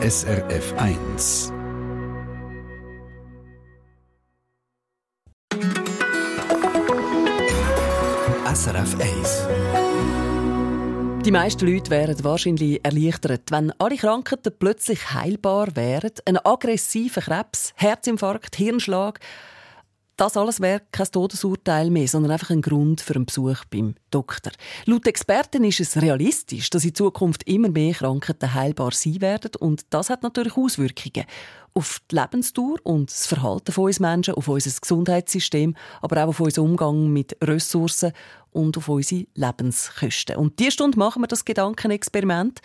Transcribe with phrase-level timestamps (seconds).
[0.00, 1.52] SRF 1.
[8.54, 9.48] SRF 1.
[11.24, 16.12] Die meisten Leute wären wahrscheinlich erleichtert, wenn alle Krankheiten plötzlich heilbar wären.
[16.26, 19.18] Ein aggressiver Krebs, Herzinfarkt, Hirnschlag
[20.18, 24.52] das alles wäre kein Todesurteil mehr, sondern einfach ein Grund für einen Besuch beim Doktor.
[24.84, 29.86] Laut Experten ist es realistisch, dass in Zukunft immer mehr Krankheiten heilbar sein werden und
[29.90, 31.24] das hat natürlich Auswirkungen
[31.74, 36.40] auf die Lebensdauer und das Verhalten von uns Menschen, auf unser Gesundheitssystem, aber auch auf
[36.40, 38.12] unseren Umgang mit Ressourcen
[38.50, 40.36] und auf unsere Lebenskosten.
[40.36, 42.60] Und diese Stunde machen wir das Gedankenexperiment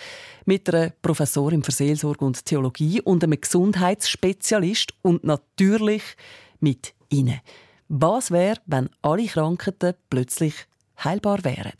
[0.45, 6.02] mit einer Professorin für Seelsorge und Theologie und einem Gesundheitsspezialist und natürlich
[6.59, 7.40] mit Ihnen.
[7.90, 10.55] Was wäre, wenn alle Krankheiten plötzlich
[11.03, 11.73] heilbar wären?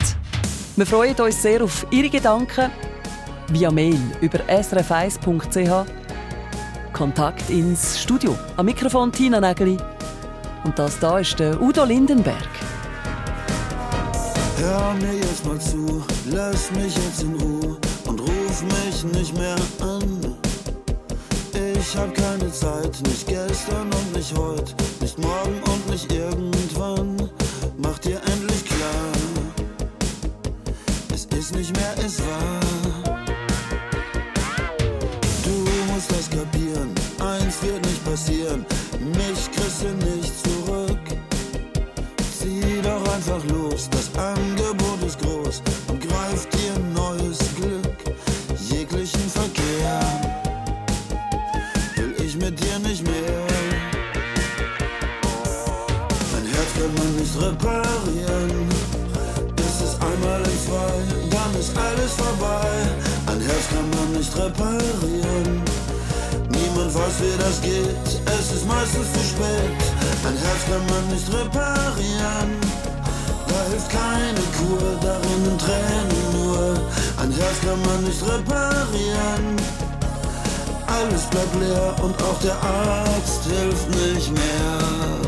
[0.76, 2.70] Wir freuen uns sehr auf Ihre Gedanken
[3.48, 5.90] via Mail über srf1.ch.
[6.92, 8.38] Kontakt ins Studio.
[8.56, 9.76] Am Mikrofon Tina Nägeli.
[10.64, 12.48] Und das da ist der Udo Lindenberg.
[14.58, 17.76] Hör mir jetzt mal zu, lass mich jetzt in Ruhe
[18.06, 20.43] und ruf mich nicht mehr an.
[21.86, 27.30] Ich hab keine Zeit, nicht gestern und nicht heute, nicht morgen und nicht irgendwann.
[27.76, 29.12] Mach dir endlich klar,
[31.14, 32.60] es ist nicht mehr, es war.
[35.44, 38.64] Du musst das kapieren, eins wird nicht passieren,
[39.00, 41.04] mich kriegst du nicht zurück.
[42.40, 44.83] Zieh doch einfach los, das Angebot
[52.44, 53.40] mit dir nicht mehr.
[56.32, 58.68] Mein Herz kann man nicht reparieren.
[59.66, 60.94] Ist es einmal in zwei,
[61.34, 62.68] dann ist alles vorbei.
[63.30, 65.62] Ein Herz kann man nicht reparieren.
[66.56, 69.80] Niemand weiß, wie das geht, es ist meistens zu spät.
[70.28, 72.50] Ein Herz kann man nicht reparieren.
[73.48, 76.76] Da hilft keine Kur, darin Tränen nur.
[77.22, 79.93] Ein Herz kann man nicht reparieren
[80.94, 85.23] alles bleibt leer und auch der Arzt hilft nicht mehr.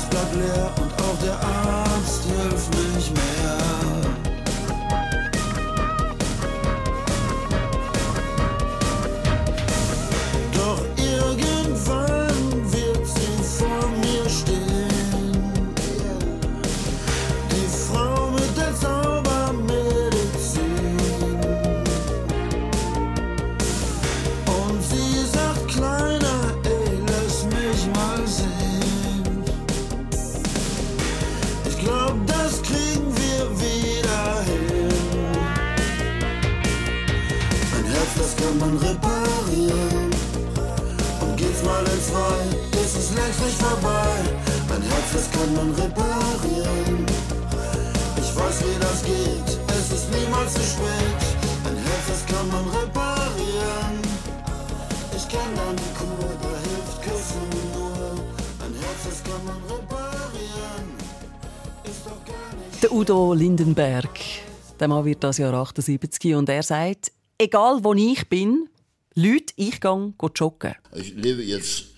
[0.00, 1.69] Alles bleibt leer und auch der Arzt
[43.60, 44.16] vorbei.
[44.74, 47.06] Ein Herz, das kann man reparieren.
[48.22, 51.20] Ich weiß, wie das geht, es ist niemals zu spät.
[51.68, 53.94] Ein Herz, das kann man reparieren.
[55.16, 58.12] Ich kenn deine Kur, da hilft Küssen nur.
[58.64, 60.86] Ein Herz, das kann man reparieren.
[61.84, 62.82] Ist doch gar nicht.
[62.82, 64.18] Der Udo Lindenberg.
[64.78, 68.70] Der Mann wird das Jahr 78 und er sagt, egal wo ich bin,
[69.14, 70.74] Leute, ich gehe joggen.
[70.94, 71.89] Ich lebe jetzt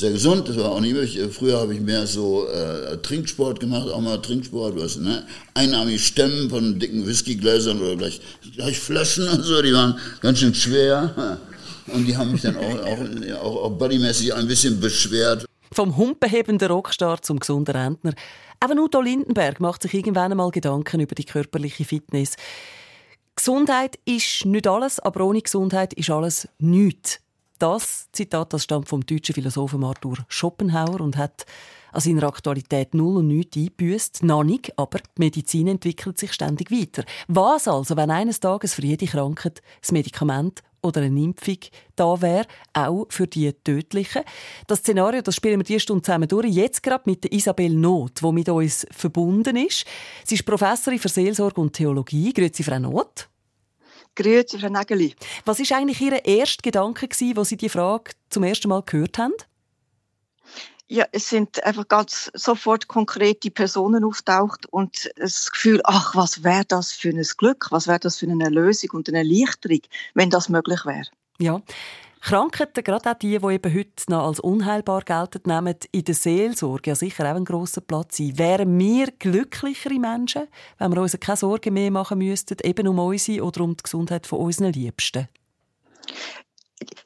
[0.00, 1.20] sehr gesund, das war auch nicht möglich.
[1.32, 5.24] Früher habe ich mehr so äh, Trinksport gemacht, auch mal Trinksport, was, ne?
[5.54, 8.20] Einarmig stemmen von dicken Whiskygläsern oder gleich,
[8.54, 11.38] gleich Flaschen und so, die waren ganz schön schwer.
[11.92, 15.44] Und die haben mich dann auch, auch, auch, auch bodymäßig ein bisschen beschwert.
[15.72, 18.12] Vom humpenhebenden Rockstar zum gesunden Rentner.
[18.60, 22.36] Auch Udo Lindenberg macht sich irgendwann einmal Gedanken über die körperliche Fitness.
[23.34, 27.18] Gesundheit ist nicht alles, aber ohne Gesundheit ist alles nichts.
[27.60, 31.44] Das Zitat das stammt vom deutschen Philosophen Arthur Schopenhauer und hat
[31.92, 34.22] an seiner Aktualität null und nichts eingebüßt.
[34.22, 37.04] Noch nicht, aber die Medizin entwickelt sich ständig weiter.
[37.28, 41.58] Was also, wenn eines Tages für jede Krankheit das Medikament oder eine Impfung
[41.96, 44.22] da wäre, auch für die tödlichen.
[44.66, 46.46] Das Szenario, das spielen wir diese Stunde zusammen durch.
[46.46, 49.84] Jetzt gerade mit Isabel Not, die mit uns verbunden ist.
[50.24, 52.32] Sie ist Professorin für Seelsorge und Theologie.
[52.32, 53.28] Grüezi, Frau Not.
[54.20, 55.14] Grüezi, Frau Nägeli.
[55.46, 57.18] Was war eigentlich Ihr erster Gedanke, als
[57.48, 59.32] Sie die Frage zum ersten Mal gehört haben?
[60.88, 66.64] Ja, es sind einfach ganz sofort konkrete Personen auftaucht und das Gefühl, ach, was wäre
[66.66, 69.80] das für ein Glück, was wäre das für eine Lösung und eine Erleichterung,
[70.14, 71.06] wenn das möglich wäre.
[71.38, 71.62] Ja.
[72.20, 76.90] Krankheiten, gerade auch die, die eben heute noch als unheilbar gelten, nehmen in der Seelsorge
[76.90, 78.38] ja sicher auch einen grossen Platz ein.
[78.38, 80.46] Wären wir glücklichere Menschen,
[80.78, 84.26] wenn wir uns keine Sorgen mehr machen müssten, eben um unsere oder um die Gesundheit
[84.26, 85.28] von unseren Liebsten?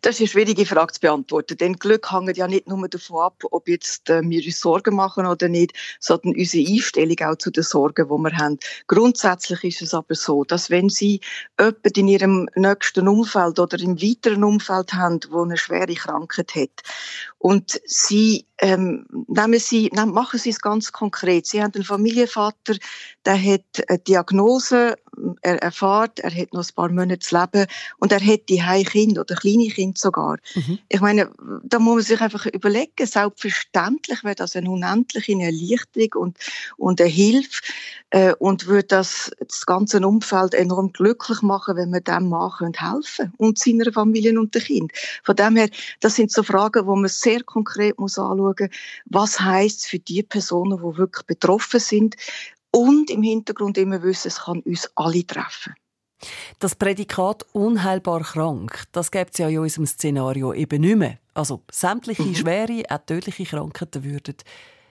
[0.03, 1.57] Das ist eine schwierige Frage zu beantworten.
[1.57, 5.27] Denn Glück hängt ja nicht nur davon ab, ob jetzt äh, wir uns Sorgen machen
[5.27, 8.59] oder nicht, sondern unsere Einstellung auch zu den Sorgen, die wir haben.
[8.87, 11.21] Grundsätzlich ist es aber so, dass wenn Sie
[11.59, 16.83] jemanden in Ihrem nächsten Umfeld oder im weiteren Umfeld haben, wo eine schwere Krankheit hat
[17.39, 21.47] und Sie ähm, nehmen Sie, machen Sie es ganz konkret.
[21.47, 22.77] Sie haben einen Familienvater,
[23.25, 24.97] der hat eine Diagnose,
[25.43, 27.67] er erfährt, er hat noch ein paar Monate zu leben
[27.99, 30.39] und er hat die Kinder oder kleine Kinder sogar.
[30.55, 30.79] Mhm.
[30.89, 31.31] Ich meine,
[31.63, 36.39] da muss man sich einfach überlegen, selbstverständlich wäre das eine unendliche Erleichterung und,
[36.77, 37.63] und eine Hilfe
[38.11, 43.33] äh, und würde das, das ganze Umfeld enorm glücklich machen, wenn wir dem Mann helfen
[43.39, 44.93] und seiner Familie und den Kind.
[45.23, 45.69] Von dem her,
[46.01, 48.44] das sind so Fragen, wo man sehr konkret muss anschauen,
[49.07, 52.17] was heißt für die Personen, die wirklich betroffen sind,
[52.75, 55.75] und im Hintergrund immer wissen, es kann uns alle treffen.
[56.59, 61.19] Das Prädikat unheilbar krank, das gibt es ja in unserem Szenario eben nicht mehr.
[61.35, 62.35] Also sämtliche mhm.
[62.35, 64.37] schwere, auch tödliche Krankheiten würden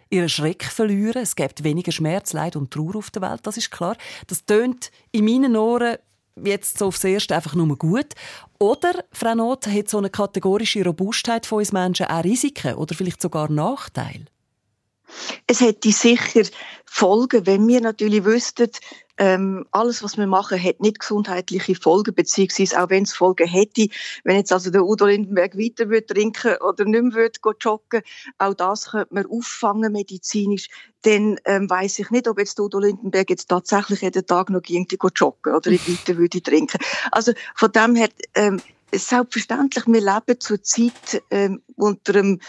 [0.10, 1.24] ihren Schreck verlieren.
[1.24, 3.98] Es gibt weniger Schmerz, Leid und Trauer auf der Welt, das ist klar.
[4.28, 5.98] Das tönt in meinen Ohren
[6.44, 8.14] jetzt so aufs Erste einfach nur gut.
[8.60, 13.22] Oder, Frau Not, hat so eine kategorische Robustheit von uns Menschen auch Risiken oder vielleicht
[13.22, 14.26] sogar Nachteile?
[15.48, 16.44] Es hätte sicher
[16.86, 18.70] Folgen, wenn wir natürlich wüssten,
[19.18, 23.88] ähm, alles, was wir machen, hat nicht gesundheitliche Folgen, beziehungsweise auch wenn es Folgen hätte,
[24.24, 28.02] wenn jetzt also der Udo Lindenberg weiter würde trinken oder nicht mehr würde joggen,
[28.40, 30.68] auch das könnte man auffangen medizinisch,
[31.04, 34.98] dann ähm, weiß ich nicht, ob jetzt Udo Lindenberg jetzt tatsächlich jeden Tag noch irgendwie
[35.16, 36.80] joggen oder weiter würde trinken.
[37.12, 38.62] Also von dem her, ähm,
[38.92, 42.40] selbstverständlich, wir leben zurzeit ähm, unter dem,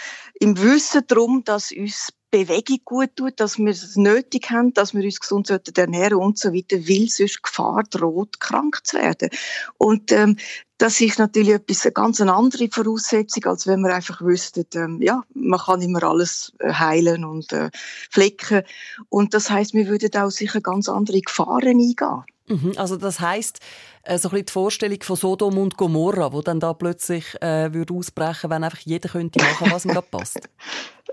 [0.40, 5.04] im Wissen darum, dass uns Bewegung gut tut, dass wir es nötig haben, dass wir
[5.04, 9.30] uns gesund ernähren und so weiter, weil sonst Gefahr droht, krank zu werden.
[9.78, 10.36] Und ähm,
[10.78, 15.22] das ist natürlich etwas, eine ganz andere Voraussetzung, als wenn wir einfach wüssten, ähm, ja,
[15.32, 17.70] man kann immer alles äh, heilen und äh,
[18.10, 18.62] flecken.
[19.08, 22.24] Und das heißt, wir würden auch sicher ganz andere Gefahren eingehen.
[22.48, 23.60] Mhm, also das heißt,
[24.04, 27.72] äh, so ein bisschen die Vorstellung von Sodom und Gomorra, wo dann da plötzlich äh,
[27.72, 30.40] würde ausbrechen, wenn einfach jeder könnte machen, was ihm gerade passt.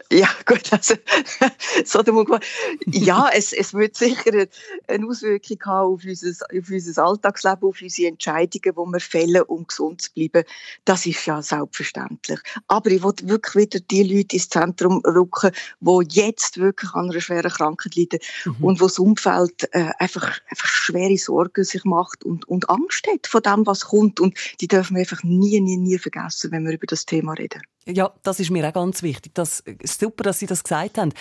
[0.09, 0.95] Ja, gut, also
[1.85, 2.41] Sodom und Gomorra.
[2.85, 4.47] Ja, es, es wird sicher
[4.87, 9.67] eine Auswirkung haben auf unser, auf unser Alltagsleben, auf unsere Entscheidungen, die wir fällen, um
[9.67, 10.43] gesund zu bleiben.
[10.85, 12.39] Das ist ja selbstverständlich.
[12.67, 17.21] Aber ich will wirklich wieder die Leute ins Zentrum rücken, die jetzt wirklich an einer
[17.21, 18.63] schweren Krankheit leiden mhm.
[18.63, 23.27] und wo das Umfeld äh, einfach, einfach schwere Sorgen sich macht und, und Angst hat
[23.27, 24.19] vor dem, was kommt.
[24.19, 27.61] Und die dürfen wir einfach nie, nie, nie vergessen, wenn wir über das Thema reden.
[27.85, 29.33] Ja, das ist mir auch ganz wichtig.
[29.33, 31.13] Das super, dass Sie das gesagt haben.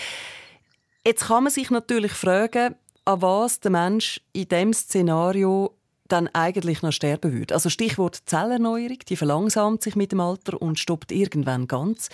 [1.07, 2.75] Jetzt kann man sich natürlich fragen,
[3.05, 5.75] an was der Mensch in diesem Szenario
[6.09, 7.55] dann eigentlich noch sterben würde.
[7.55, 12.09] Also Stichwort Zellerneuerung, die verlangsamt sich mit dem Alter und stoppt irgendwann ganz.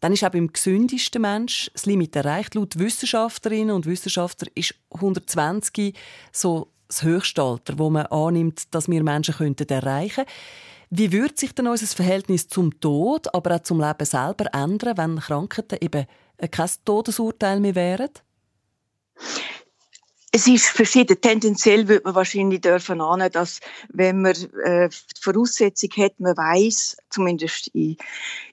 [0.00, 2.54] Dann ist auch beim gesündesten Mensch das Limit erreicht.
[2.54, 5.94] Laut Wissenschaftlerinnen und Wissenschaftler ist 120
[6.32, 10.24] so das höchste Alter, wo man annimmt, dass wir Menschen könnten erreichen
[10.90, 15.18] Wie würde sich denn unser Verhältnis zum Tod, aber auch zum Leben selber ändern, wenn
[15.18, 16.06] Krankheiten eben
[16.50, 18.10] kein Todesurteil mehr wären?
[20.36, 21.20] Es ist verschieden.
[21.20, 23.60] Tendenziell würde man wahrscheinlich dürfen ahnen, dass
[23.90, 24.34] wenn man
[24.64, 27.96] äh, die Voraussetzung hat, man weiß, zumindest in,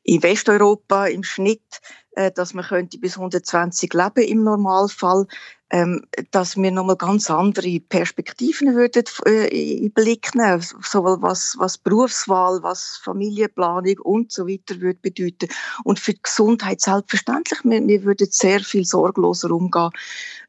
[0.03, 1.81] in Westeuropa im Schnitt,
[2.11, 5.25] äh, dass man könnte bis 120 leben im Normalfall,
[5.71, 11.77] ähm, dass wir nochmal ganz andere Perspektiven würden äh, in Blick nehmen, sowohl was, was
[11.77, 15.47] Berufswahl, was Familienplanung und so weiter würde bedeuten.
[15.85, 19.91] Und für die Gesundheit selbstverständlich, wir, wir würden sehr viel sorgloser umgehen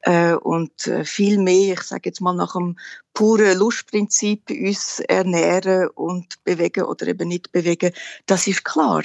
[0.02, 2.76] äh, und äh, viel mehr, ich sage jetzt mal nach dem
[3.14, 7.92] puren Lustprinzip uns ernähren und bewegen oder eben nicht bewegen,
[8.26, 9.04] das ist klar.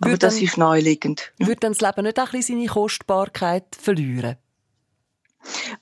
[0.00, 1.32] Aber das ist naheliegend.
[1.38, 4.36] Würde dann das Leben nicht auch ein bisschen seine Kostbarkeit verlieren?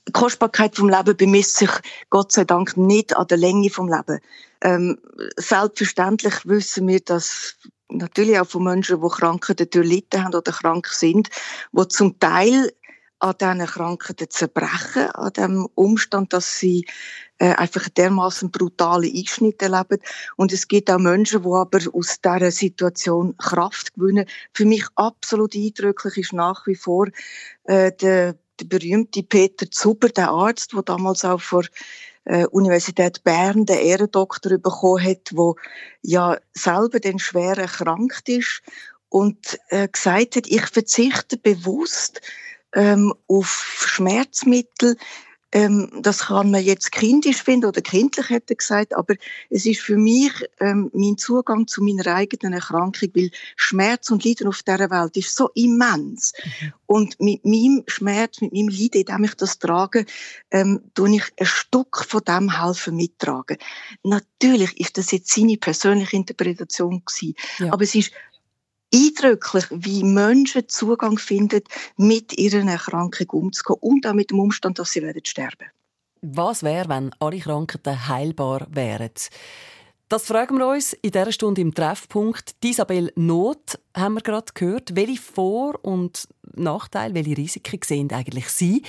[0.07, 1.71] Die Kostbarkeit vom Leben bemisst sich
[2.09, 4.19] Gott sei Dank nicht an der Länge vom Leben.
[4.61, 4.99] Ähm,
[5.37, 7.55] selbstverständlich wissen wir, dass
[7.89, 11.29] natürlich auch von Menschen, die Krankheiten durchlitten haben oder krank sind,
[11.71, 12.71] die zum Teil
[13.19, 16.87] an diesen Krankheiten zerbrechen, an dem Umstand, dass sie
[17.37, 19.99] äh, einfach dermaßen brutale Einschnitte erleben.
[20.37, 24.25] Und es gibt auch Menschen, die aber aus dieser Situation Kraft gewinnen.
[24.53, 27.07] Für mich absolut eindrücklich ist nach wie vor
[27.65, 31.63] äh, der der berühmte Peter Zuber, der Arzt, der damals auch vor
[32.25, 35.55] äh, Universität Bern den Ehrendoktor bekommen hat, wo
[36.01, 38.61] ja selber den schwer erkrankt ist
[39.09, 42.21] und äh, gesagt hat, ich verzichte bewusst
[42.73, 44.97] ähm, auf Schmerzmittel,
[45.51, 49.15] ähm, das kann man jetzt kindisch finden oder kindlich hätte gesagt, aber
[49.49, 54.47] es ist für mich ähm, mein Zugang zu meiner eigenen Erkrankung, weil Schmerz und Leiden
[54.47, 56.33] auf dieser Welt ist so immens.
[56.43, 56.73] Mhm.
[56.85, 60.05] Und mit meinem Schmerz, mit meinem Leiden, indem ich das trage,
[60.51, 63.57] ähm, tue ich ein Stück von dem helfen mittragen.
[64.03, 67.73] Natürlich ist das jetzt seine persönliche Interpretation gewesen, ja.
[67.73, 68.11] aber es ist
[68.93, 71.61] eindrücklich, wie Menschen Zugang finden,
[71.97, 75.67] mit ihrer Erkrankung umzugehen und auch mit dem Umstand, dass sie werden sterben.
[76.21, 79.11] Was wäre, wenn alle Krankheiten heilbar wären?
[80.07, 82.55] Das fragen wir uns in dieser Stunde im Treffpunkt.
[82.63, 84.93] Isabel Not haben wir gerade gehört.
[84.93, 88.83] Welche Vor- und Nachteile, welche Risiken sehen eigentlich Sie?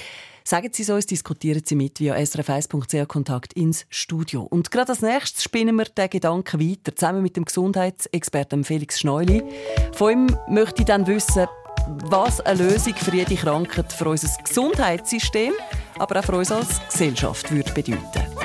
[0.45, 4.43] Sagen Sie es uns, diskutieren Sie mit via srf1.ch Kontakt ins Studio.
[4.43, 9.43] Und gerade als nächstes spinnen wir den Gedanken weiter, zusammen mit dem Gesundheitsexperten Felix Schneuli.
[9.93, 11.47] Von ihm möchte ich dann wissen,
[11.87, 15.53] was eine Lösung für jede Krankheit für unser Gesundheitssystem,
[15.99, 18.03] aber auch für uns als Gesellschaft würde bedeuten.
[18.13, 18.42] sound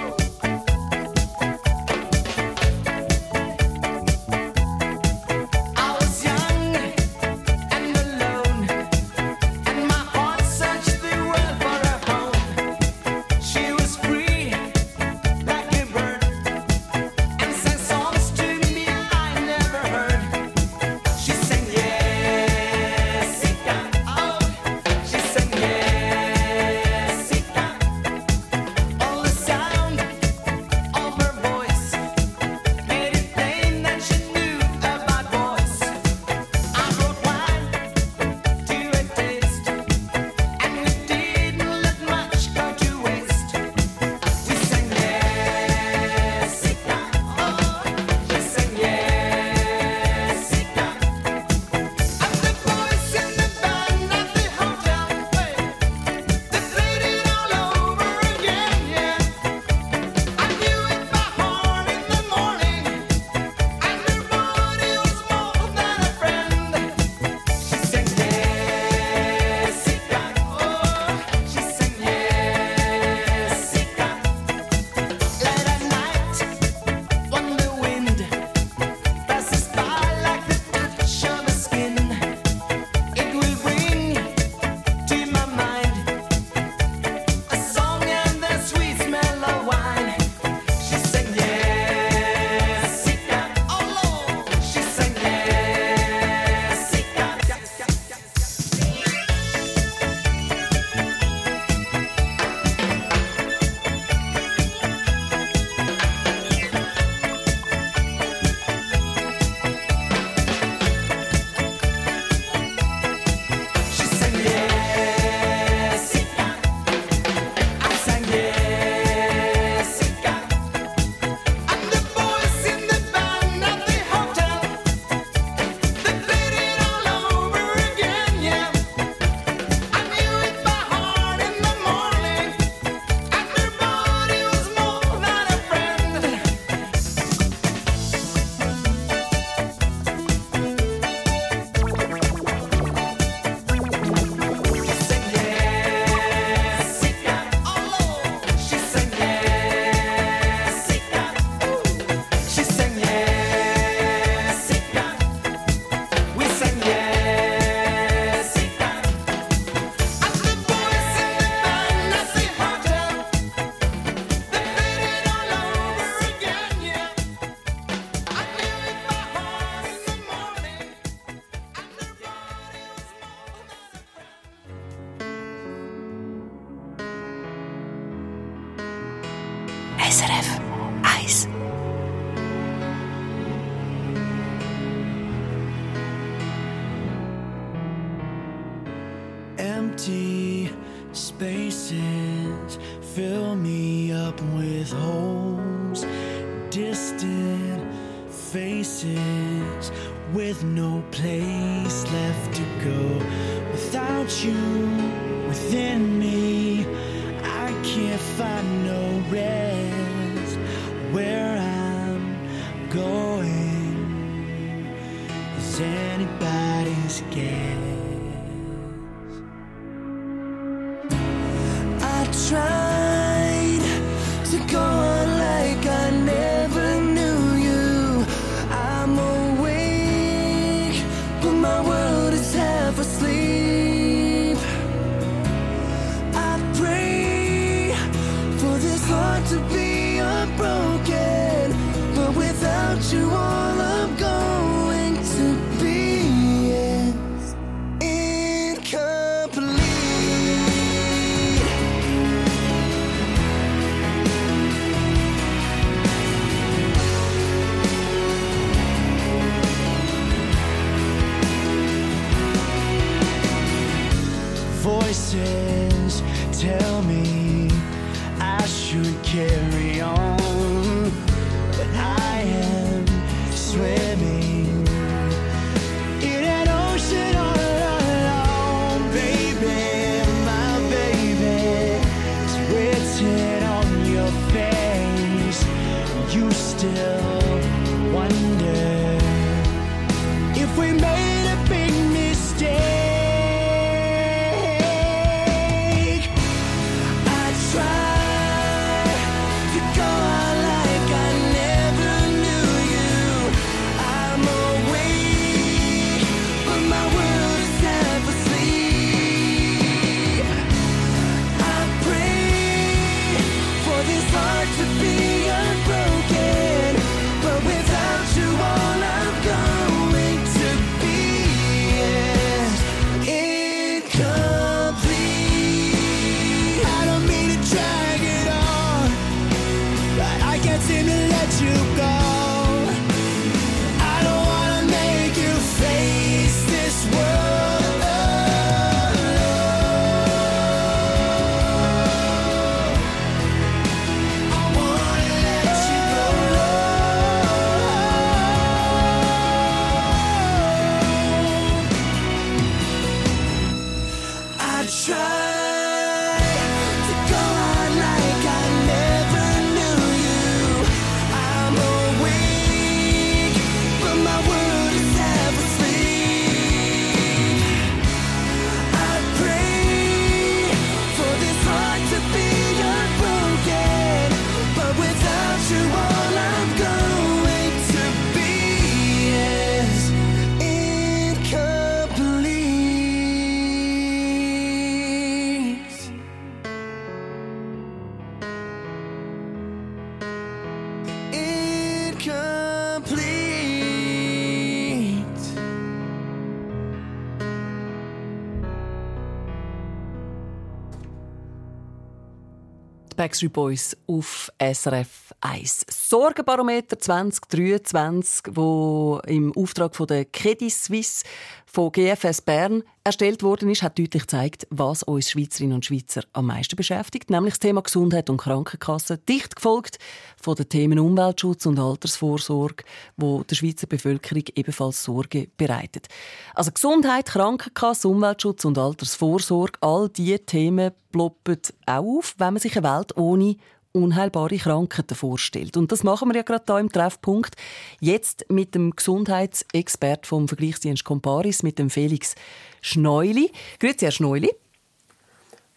[403.28, 405.86] Backstreet Boys auf SRF 1.
[405.90, 411.26] Sorgenbarometer 2023, wo im Auftrag von der Credit Suisse
[411.70, 416.48] von GFS Bern erstellt worden ist, hat deutlich gezeigt, was uns Schweizerinnen und Schweizer am
[416.48, 420.00] meisten beschäftigt, nämlich das Thema Gesundheit und Krankenkasse, dicht gefolgt
[420.42, 422.84] von den Themen Umweltschutz und Altersvorsorge,
[423.18, 426.08] wo der Schweizer Bevölkerung ebenfalls Sorge bereitet.
[426.56, 432.78] Also Gesundheit, Krankenkasse, Umweltschutz und Altersvorsorge, all diese Themen ploppen auch auf, wenn man sich
[432.78, 433.58] eine Welt ohne
[433.98, 435.78] unheilbare Krankheiten vorstellt.
[435.78, 437.56] Und das machen wir ja gerade hier im Treffpunkt.
[438.00, 442.36] Jetzt mit dem Gesundheitsexpert vom Vergleichsdienst Comparis, mit dem Felix
[442.82, 443.52] Schneuli.
[443.80, 444.52] Grüezi, Herr Schneuli.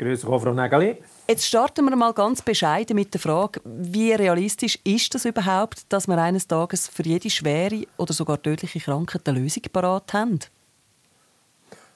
[0.00, 0.96] Grüße Frau Nägeli.
[1.28, 6.08] Jetzt starten wir mal ganz bescheiden mit der Frage, wie realistisch ist das überhaupt, dass
[6.08, 10.40] wir eines Tages für jede schwere oder sogar tödliche Krankheit eine Lösung parat haben?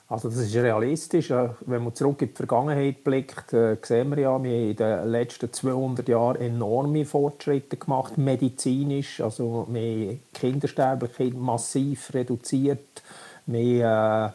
[0.08, 1.30] Also das ist realistisch.
[1.30, 4.76] Äh, Wenn man zurück in die Vergangenheit blickt, äh, sehen wir ja, wir haben in
[4.76, 9.20] den letzten 200 Jahren enorme Fortschritte gemacht, medizinisch.
[9.20, 13.02] Also wir haben Kindersterblichkeit massiv reduziert.
[13.46, 14.32] Wir haben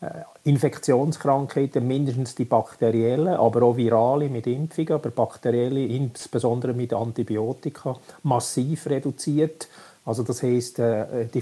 [0.00, 7.96] äh, Infektionskrankheiten, mindestens die bakteriellen, aber auch virale mit Impfungen, aber bakterielle, insbesondere mit Antibiotika,
[8.24, 9.68] massiv reduziert.
[10.04, 11.40] Also das heisst, die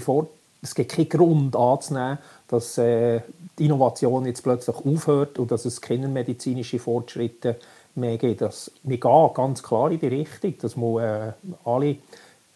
[0.63, 3.21] es gibt keinen Grund anzunehmen, dass äh,
[3.57, 7.57] die Innovation jetzt plötzlich aufhört und dass es keine medizinischen Fortschritte
[7.95, 8.41] mehr gibt.
[8.41, 11.31] Das, wir gehen ganz klar in die Richtung, dass man äh,
[11.65, 11.97] alle,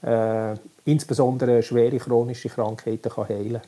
[0.04, 3.62] äh, insbesondere schwere chronische Krankheiten, kann heilen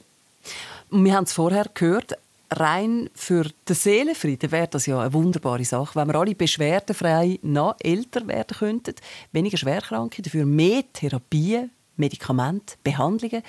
[0.89, 1.03] kann.
[1.03, 2.17] Wir haben es vorher gehört,
[2.51, 7.75] rein für den Seelenfrieden wäre das ja eine wunderbare Sache, wenn wir alle beschwerdenfrei noch
[7.79, 8.95] älter werden könnten,
[9.32, 13.43] weniger Schwerkranke, dafür mehr Therapien, Medikamente, Behandlungen.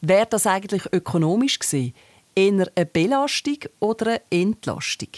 [0.00, 1.94] Wäre das eigentlich ökonomisch gesehen
[2.34, 5.10] eher eine Belastung oder eine Entlastung?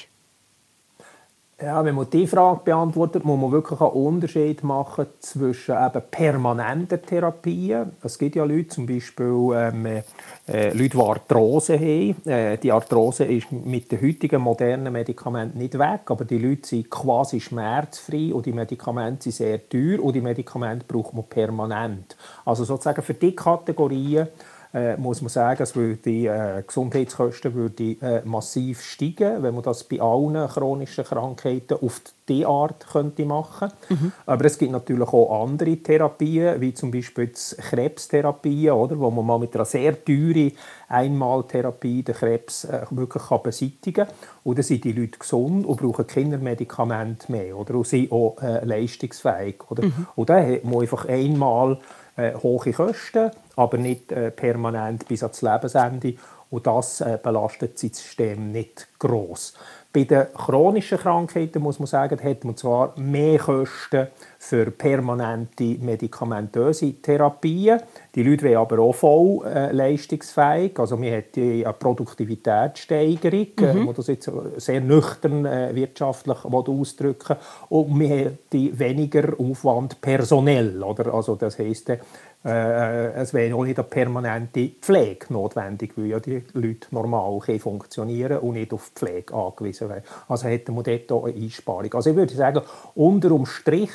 [1.59, 7.01] Ja, wenn man diese Frage beantwortet, muss man wirklich einen Unterschied machen zwischen eben permanenten
[7.01, 7.93] Therapien.
[8.03, 12.27] Es gibt ja Leute, zum Beispiel ähm, äh, Leute, die Arthrose haben.
[12.27, 16.91] Äh, die Arthrose ist mit den heutigen modernen Medikamenten nicht weg, aber die Leute sind
[16.91, 22.19] quasi schmerzfrei und die Medikamente sind sehr teuer und die Medikamente braucht man permanent.
[22.45, 24.29] Also sozusagen für die Kategorien
[24.77, 29.85] äh, muss man sagen, dass die äh, Gesundheitskosten würde, äh, massiv steigen, wenn man das
[29.85, 34.13] bei allen chronischen Krankheiten auf die Art könnte machen mhm.
[34.27, 39.39] Aber es gibt natürlich auch andere Therapien, wie zum Beispiel Krebstherapien, oder, wo man mal
[39.39, 40.53] mit einer sehr teuren
[40.89, 44.15] Einmaltherapie den Krebs äh, wirklich kann beseitigen kann.
[44.45, 47.77] Und dann sind die Leute gesund und brauchen keine Medikamente mehr oder?
[47.77, 49.71] und sind auch äh, leistungsfähig.
[49.71, 49.85] Oder?
[49.85, 50.07] Mhm.
[50.17, 51.79] Und dann man einfach einmal
[52.17, 56.15] äh, hohe Kosten, aber nicht äh, permanent bis ans Lebensende.
[56.51, 59.55] Und das äh, belastet das System nicht groß.
[59.93, 64.09] Bei den chronischen Krankheiten muss man sagen, hat man zwar mehr Kosten
[64.47, 67.81] für permanente medikamentöse Therapien.
[68.15, 70.79] Die Leute werden aber auch voll äh, leistungsfähig.
[70.79, 73.89] Also man hat eine Produktivitätssteigerung, äh, mhm.
[73.89, 77.37] äh, das jetzt sehr nüchtern äh, wirtschaftlich ausdrücken
[77.71, 80.81] Und man hat weniger Aufwand personell.
[80.81, 81.13] Oder?
[81.13, 81.99] Also das heisst, äh,
[82.45, 88.53] es wäre auch nicht eine permanente Pflege notwendig, weil ja die Leute normal funktionieren und
[88.53, 90.05] nicht auf Pflege angewiesen wären.
[90.29, 91.93] Also hätte man dort auch eine Einsparung.
[91.93, 92.63] Also ich würde sagen,
[92.95, 93.91] unter dem Strich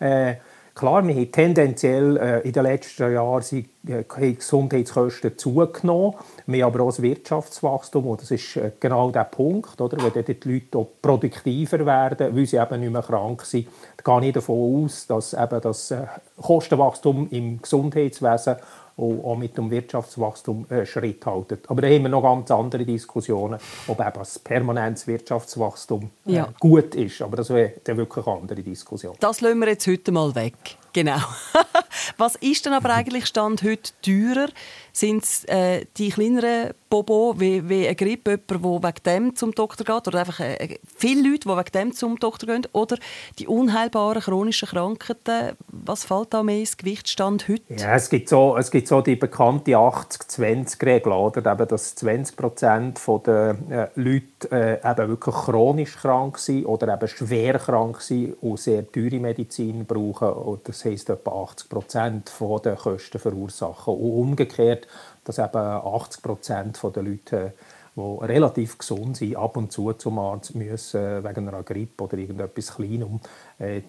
[0.00, 0.36] äh,
[0.76, 6.12] Klar, wir haben tendenziell äh, in den letzten Jahren sind, äh, Gesundheitskosten zugenommen.
[6.46, 9.96] Wir haben aber auch das Wirtschaftswachstum und das ist äh, genau der Punkt, oder?
[9.96, 13.68] wenn die Leute auch produktiver werden, weil sie eben nicht mehr krank sind.
[14.04, 16.02] Da gehe ich davon aus, dass eben das äh,
[16.42, 18.56] Kostenwachstum im Gesundheitswesen
[18.98, 21.58] auch mit dem Wirtschaftswachstum äh, Schritt halten.
[21.68, 26.48] Aber da haben wir noch ganz andere Diskussionen, ob eben das permanentes Wirtschaftswachstum äh, ja.
[26.58, 27.20] gut ist.
[27.20, 29.14] Aber das wäre dann wirklich eine andere Diskussion.
[29.20, 30.54] Das lassen wir jetzt heute mal weg.
[30.96, 31.18] Genau.
[32.16, 34.48] Was ist denn aber eigentlich Stand heute teurer?
[34.92, 39.52] Sind es äh, die kleineren Bobo, wie, wie eine Grippe, jemand, der wegen dem zum
[39.52, 42.96] Doktor geht, oder einfach äh, viele Leute, die wegen dem zum Doktor gehen, oder
[43.38, 45.56] die unheilbaren chronischen Krankheiten?
[45.68, 47.74] Was fällt da mehr ins Gewichtsstand heute?
[47.76, 51.52] Ja, es gibt so, es gibt so die bekannte 80-20-Regel, oder?
[51.52, 57.08] Eben, dass 20 Prozent der äh, Leute äh, eben wirklich chronisch krank sind oder eben
[57.08, 60.28] schwer krank sind und sehr teure Medizin brauchen.
[60.28, 62.32] Und das heisst etwa 80 Prozent
[62.64, 63.94] der Kosten verursachen.
[63.94, 64.86] Und umgekehrt,
[65.24, 67.54] dass eben 80 Prozent der Leute,
[67.96, 72.18] die relativ gesund sind, ab und zu zum Arzt müssen, äh, wegen einer Grippe oder
[72.18, 73.20] irgendetwas Kleinem,
[73.58, 73.80] äh,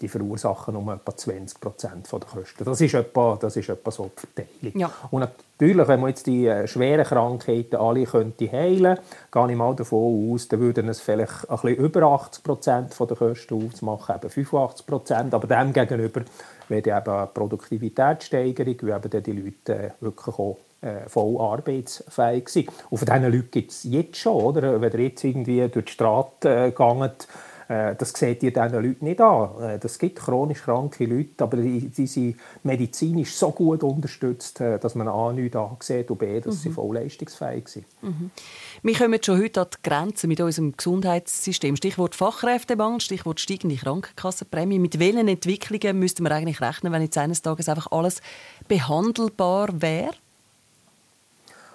[0.00, 2.64] die verursachen um etwa 20 Prozent der Kosten.
[2.64, 4.80] Das ist etwa, das ist etwa so die Verteilung.
[4.80, 4.90] Ja.
[5.12, 9.56] Und natürlich, wenn man jetzt die äh, schweren Krankheiten alle könnte heilen könnte, gehe ich
[9.56, 14.16] mal davon aus, dann würden es vielleicht ein bisschen über 80 Prozent der Kosten ausmachen,
[14.16, 16.22] eben 85 Prozent, aber dem gegenüber
[16.68, 20.56] wäre eben eine Produktivitätssteigerung, weil eben die Leute wirklich auch
[21.06, 22.68] voll arbeitsfähig sind.
[22.90, 24.80] Und von diesen Leuten gibt es jetzt schon, oder?
[24.80, 27.28] wenn ihr jetzt irgendwie durch die Straße äh, geht,
[27.68, 29.60] äh, das seht ihr diesen Leuten nicht an.
[29.60, 34.78] Äh, das gibt chronisch kranke Leute, aber die, die sind medizinisch so gut unterstützt, äh,
[34.78, 36.58] dass man A nicht ansieht und B, dass mhm.
[36.58, 37.86] sie voll leistungsfähig sind.
[38.02, 38.30] Mhm.
[38.82, 41.76] Wir kommen schon heute an die Grenzen mit unserem Gesundheitssystem.
[41.76, 44.78] Stichwort Fachkräftemangel, Stichwort steigende Krankenkassenprämie.
[44.78, 48.20] Mit welchen Entwicklungen müssten wir eigentlich rechnen, wenn jetzt eines Tages einfach alles
[48.68, 50.12] behandelbar wäre?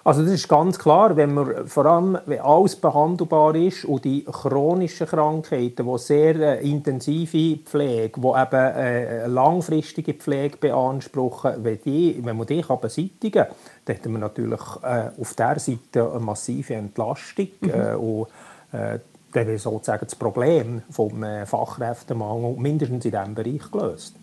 [0.02, 4.24] Also das ist ganz klar, wenn man vor allem wenn alles behandelbar ist und die
[4.24, 12.18] chronischen Krankheiten, die sehr äh, intensive Pflege, die eben äh, langfristige Pflege beanspruchen, wenn, die,
[12.24, 16.20] wenn man die kann beseitigen kann, dann hat man natürlich äh, auf der Seite eine
[16.20, 17.70] massive Entlastung mhm.
[17.70, 18.28] äh, und
[18.72, 19.00] äh,
[19.32, 24.16] dann wäre sozusagen das Problem vom äh, Fachkräftemangel mindestens in diesem Bereich gelöst.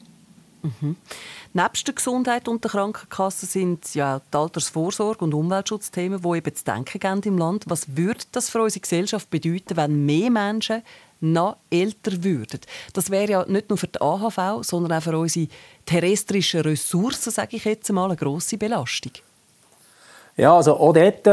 [0.61, 0.95] Mhm.
[1.53, 6.63] Neben der Gesundheit und der Krankenkasse sind ja die Altersvorsorge und Umweltschutzthemen, die eben zu
[6.63, 7.65] denken geben im Land.
[7.67, 10.83] Was würde das für unsere Gesellschaft bedeuten, wenn mehr Menschen
[11.19, 12.61] noch älter würden?
[12.93, 15.47] Das wäre ja nicht nur für die AHV, sondern auch für unsere
[15.85, 19.13] terrestrischen Ressourcen, sage ich jetzt mal, eine grosse Belastung.
[20.37, 21.27] Ja, also auch dort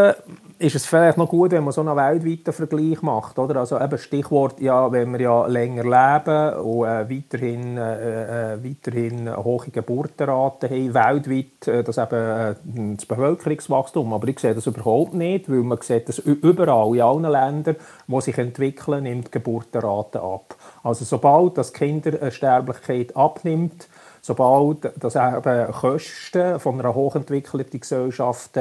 [0.59, 3.39] ist es vielleicht noch gut, wenn man so einen weltweiten Vergleich macht.
[3.39, 3.57] Oder?
[3.57, 9.37] Also eben Stichwort, ja, wenn wir ja länger leben und äh, weiterhin, äh, äh weiterhin
[9.37, 12.55] hohe Geburtenraten haben, weltweit, äh, das eben äh,
[12.97, 14.15] das Bevölkerungswachstum.
[14.15, 18.21] Aber ich sehe das überhaupt nicht, weil man sieht das überall, in allen Ländern, die
[18.23, 20.57] sich entwickeln, nimmt die Geburtenrate ab.
[20.83, 23.89] Also sobald das Kindersterblichkeit abnimmt,
[24.23, 28.57] sobald das eben Kosten von einer hochentwickelten Gesellschaft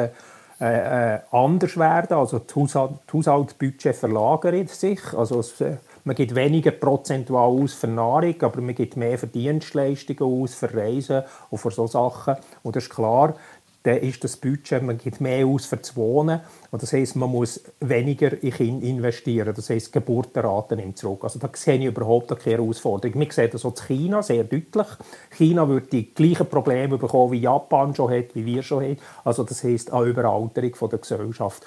[0.63, 2.17] äh, äh, anders werden.
[2.17, 5.01] Also das Haushalt, Haushaltsbudget verlagert sich.
[5.13, 9.27] Also es, äh, man gibt weniger prozentual aus für Nahrung, aber man gibt mehr für
[9.27, 12.35] Dienstleistungen aus, für Reisen und für so Sachen.
[12.61, 13.35] Und das ist klar,
[13.83, 16.39] dann ist das Budget, man gibt mehr aus für das Wohnen.
[16.71, 19.53] Und das heisst, man muss weniger in Kinder investieren.
[19.53, 21.23] Das heisst, die Geburtenrate nimmt zurück.
[21.23, 23.19] Also da sehe ich überhaupt keine Herausforderung.
[23.19, 24.87] Wir sehen das auch in China sehr deutlich.
[25.31, 28.97] China wird die gleichen Probleme bekommen, wie Japan schon hat, wie wir schon haben.
[29.25, 31.63] Also das heisst, eine Überalterung von der Gesellschaft.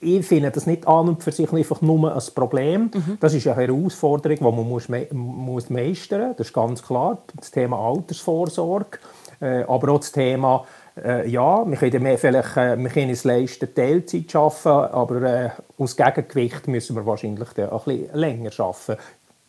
[0.00, 2.90] Ich finde das nicht an und für sich einfach nur ein Problem.
[2.94, 3.18] Mhm.
[3.20, 6.36] Das ist eine Herausforderung, die man muss, me muss meistern muss.
[6.36, 7.18] Das ist ganz klar.
[7.36, 8.98] Das Thema Altersvorsorge.
[9.40, 10.64] Äh, aber auch das Thema
[11.04, 15.22] äh, ja, wir können, mehr, vielleicht, äh, wir können es leisten, Teilzeit zu arbeiten, aber
[15.22, 18.96] äh, aus Gegengewicht müssen wir wahrscheinlich ein bisschen länger arbeiten.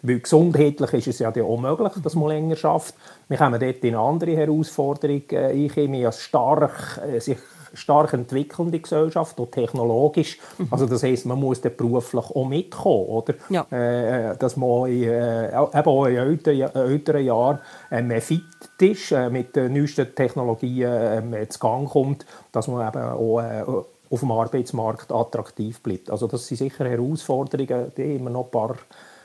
[0.01, 2.95] Weil gesundheitlich ist es ja auch möglich, dass man länger schafft.
[3.27, 5.91] Wir kommen dort in eine andere Herausforderung äh, ein.
[5.91, 7.37] Wir haben stark, äh, sich
[7.73, 10.37] stark entwickelnde Gesellschaft, auch technologisch.
[10.57, 10.67] Mhm.
[10.71, 13.33] Also das heißt, man muss dann beruflich auch mitkommen, oder?
[13.49, 13.65] Ja.
[13.71, 17.59] Äh, dass man in, äh, eben auch in älteren, älteren Jahren
[17.91, 18.43] äh, mehr fit
[18.79, 23.63] ist, äh, mit den neuesten Technologien äh, zu Gang kommt, dass man eben auch äh,
[24.11, 26.09] auf dem Arbeitsmarkt attraktiv bleibt.
[26.09, 28.75] Also das sind sicher Herausforderungen, die immer noch ein paar äh,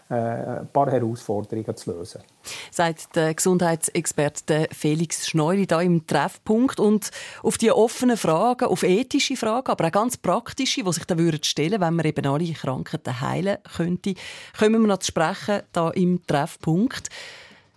[0.09, 2.23] ein paar Herausforderungen zu lösen.
[2.71, 6.79] Sagt der Gesundheitsexperte Felix Schneuri da im Treffpunkt.
[6.79, 7.11] Und
[7.43, 11.73] auf die offenen Fragen, auf ethische Fragen, aber auch ganz praktische, die sich da stellen
[11.73, 14.15] würden wenn man eben alle Krankheiten heilen könnte,
[14.59, 17.09] kommen wir noch zu sprechen da im Treffpunkt.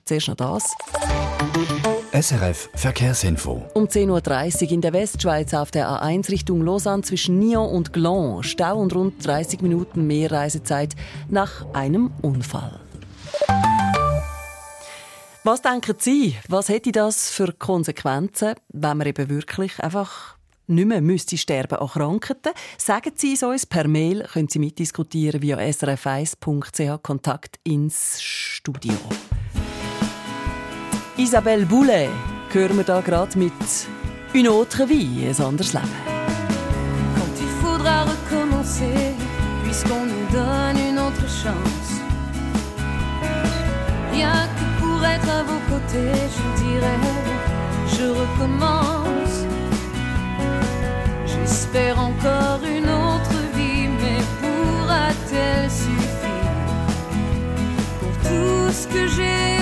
[0.06, 0.74] Zuerst noch das.
[2.20, 3.64] SRF Verkehrsinfo.
[3.76, 8.44] Um 10.30 Uhr in der Westschweiz auf der A1 Richtung Lausanne zwischen Nyon und Gland.
[8.44, 10.96] Stau und rund 30 Minuten mehr Reisezeit
[11.30, 12.80] nach einem Unfall.
[15.44, 16.36] Was denken Sie?
[16.48, 21.88] Was hätte das für Konsequenzen, wenn man eben wirklich einfach nicht mehr müsste sterben an
[21.88, 22.54] Krankheiten?
[22.80, 28.96] Sagen Sie es uns per Mail, können Sie mitdiskutieren via srf1.ch Kontakt ins Studio.
[31.20, 32.10] Isabelle Boulet
[32.54, 33.02] hören da
[33.36, 33.88] mit
[34.34, 35.90] Une autre vie, ein anderes Leben.
[37.16, 39.16] Quand il faudra recommencer,
[39.64, 41.92] puisqu'on nous donne une autre chance.
[44.14, 47.00] Rien que pour être à vos côtés, je dirais,
[47.98, 49.38] je recommence.
[51.26, 56.54] J'espère encore une autre vie, mais pourra-t-elle suffire
[58.00, 59.57] pour tout ce que j'ai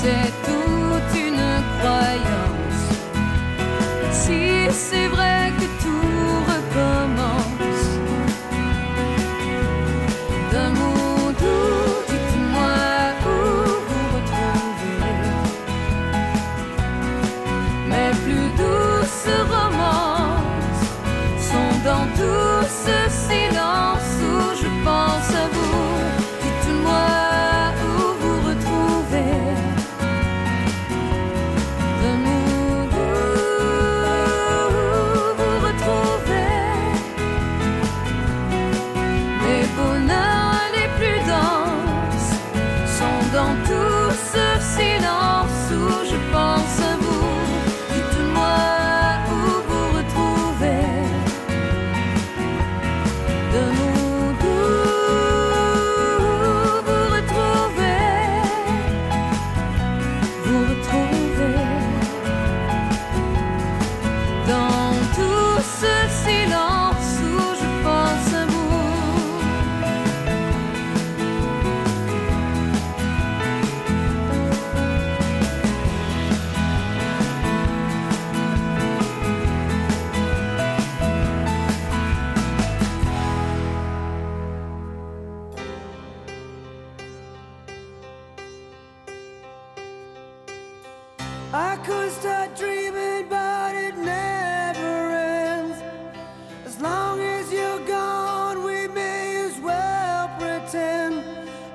[0.00, 0.37] said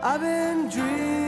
[0.06, 1.23] I've been dreaming.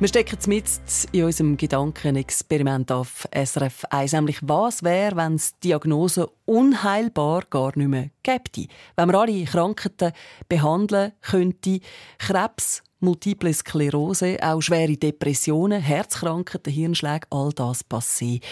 [0.00, 0.64] Wir stecken mit
[1.12, 7.88] in unserem Gedankenexperiment auf SRF 1, nämlich was wäre, wenn es Diagnose unheilbar gar nicht
[7.88, 8.72] mehr gäbe.
[8.96, 10.12] Wenn man alle Krankheiten
[10.48, 11.80] behandeln könnte,
[12.16, 18.42] Krebs, Multiple Sklerose, auch schwere Depressionen, Herzkrankheiten, Hirnschläge, all das passiert.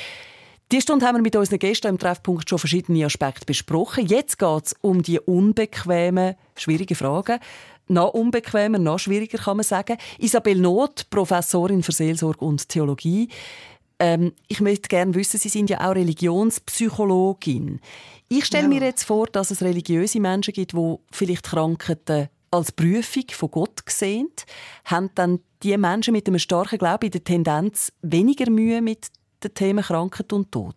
[0.70, 4.07] Die Stunde haben wir mit unseren Gästen im Treffpunkt schon verschiedene Aspekte besprochen.
[4.07, 7.38] Jetzt geht es um die unbequemen, schwierigen Fragen
[7.88, 9.96] noch unbequemer, noch schwieriger kann man sagen.
[10.18, 13.28] Isabel Not, Professorin für Seelsorge und Theologie.
[13.98, 17.80] Ähm, ich möchte gerne wissen, Sie sind ja auch Religionspsychologin.
[18.28, 18.68] Ich stelle ja.
[18.68, 23.82] mir jetzt vor, dass es religiöse Menschen gibt, die vielleicht Krankheiten als Prüfung von Gott
[23.88, 24.28] sehen.
[24.84, 29.09] Haben dann die Menschen mit einem starken Glauben in der Tendenz weniger Mühe mit
[29.42, 30.76] den Themen Krankheit und Tod?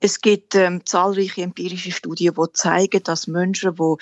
[0.00, 3.94] Es gibt ähm, zahlreiche empirische Studien, die zeigen, dass Menschen, die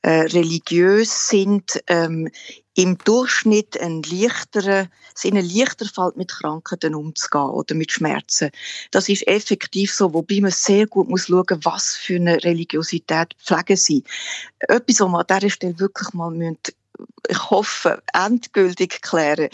[0.00, 2.30] äh, religiös sind, ähm,
[2.74, 8.50] im Durchschnitt ein leichterer, es ihnen leichter fällt, mit Krankheiten umzugehen oder mit Schmerzen.
[8.92, 13.76] Das ist effektiv so, wobei man sehr gut muss schauen, was für eine Religiosität pflegen
[13.76, 14.04] sie.
[14.60, 16.56] Etwas, was man an dieser Stelle wirklich mal müssen,
[17.28, 19.48] ich hoffe, endgültig klären,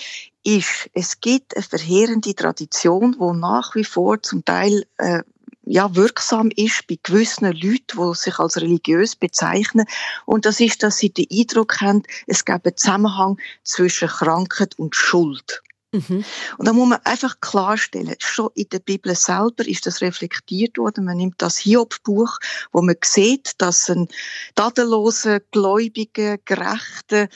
[0.45, 5.23] ist, es gibt eine verheerende Tradition, wo nach wie vor zum Teil äh,
[5.69, 9.87] ja, wirksam ist bei gewissen Leuten, die sich als religiös bezeichnen.
[10.27, 14.97] Und das ist, dass sie den Eindruck haben, es gäbe einen Zusammenhang zwischen Krankheit und
[14.97, 15.63] Schuld.
[15.93, 16.25] Mhm.
[16.59, 21.07] Und da muss man einfach klarstellen, schon in der Bibel selber ist das reflektiert worden.
[21.07, 22.39] Man nimmt das Hiob-Buch,
[22.73, 24.09] wo man sieht, dass ein
[24.55, 27.29] tadelloser, gläubiger, gerechter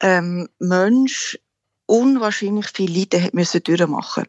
[0.00, 1.38] ähm, Mensch
[1.90, 4.24] unwahrscheinlich viel Leiden hat müssen durchmachen.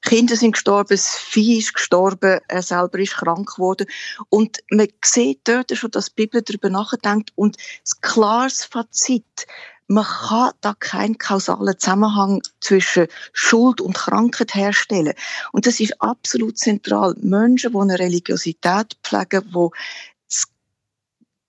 [0.00, 3.86] Kinder sind gestorben, das Vieh ist gestorben, er selber ist krank geworden.
[4.30, 9.46] Und man sieht dort schon, dass die Bibel darüber nachdenkt und das klares Fazit,
[9.86, 15.12] man kann da keinen kausalen Zusammenhang zwischen Schuld und Krankheit herstellen.
[15.52, 17.14] Und das ist absolut zentral.
[17.20, 19.68] Menschen, die eine Religiosität pflegen, die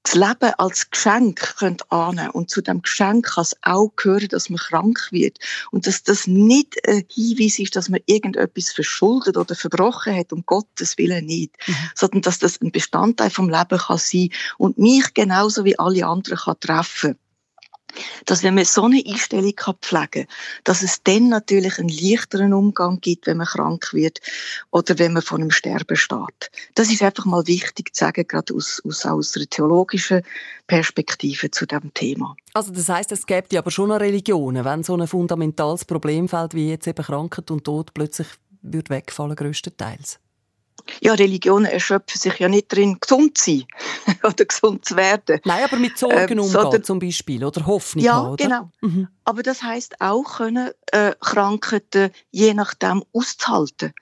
[0.05, 4.49] das Leben als Geschenk könnt ahnen und zu dem Geschenk kann es auch gehören, dass
[4.49, 5.39] man krank wird
[5.71, 10.45] und dass das nicht ein Hinweis ist, dass man irgendetwas verschuldet oder verbrochen hat, um
[10.45, 11.75] Gottes Willen nicht, mhm.
[11.95, 16.37] sondern dass das ein Bestandteil vom Leben kann sein und mich genauso wie alle anderen
[16.37, 17.17] kann treffen
[18.25, 22.53] dass wenn man so eine Einstellung kann pflegen kann, dass es dann natürlich einen leichteren
[22.53, 24.19] Umgang gibt, wenn man krank wird
[24.71, 26.51] oder wenn man vor einem Sterben steht.
[26.75, 30.21] Das ist einfach mal wichtig zu sagen, gerade aus, aus, aus einer theologischen
[30.67, 32.35] Perspektive zu dem Thema.
[32.53, 36.53] Also das heißt, es gibt ja aber schon noch Religionen, wenn so ein fundamentales Problemfeld
[36.53, 38.27] wie jetzt eben Krankheit und Tod plötzlich
[38.61, 40.19] wird wegfallen größtenteils
[41.01, 43.65] ja, Religionen erschöpfen sich ja nicht darin, gesund zu sein
[44.23, 45.39] oder gesund zu werden.
[45.45, 48.43] Nein, aber mit Sorgen ähm, umgehen zum Beispiel oder Hoffnung Ja, haben, oder?
[48.43, 48.71] genau.
[48.81, 49.07] Mhm.
[49.23, 53.93] Aber das heißt auch können äh, Krankheiten je nachdem auszuhalten.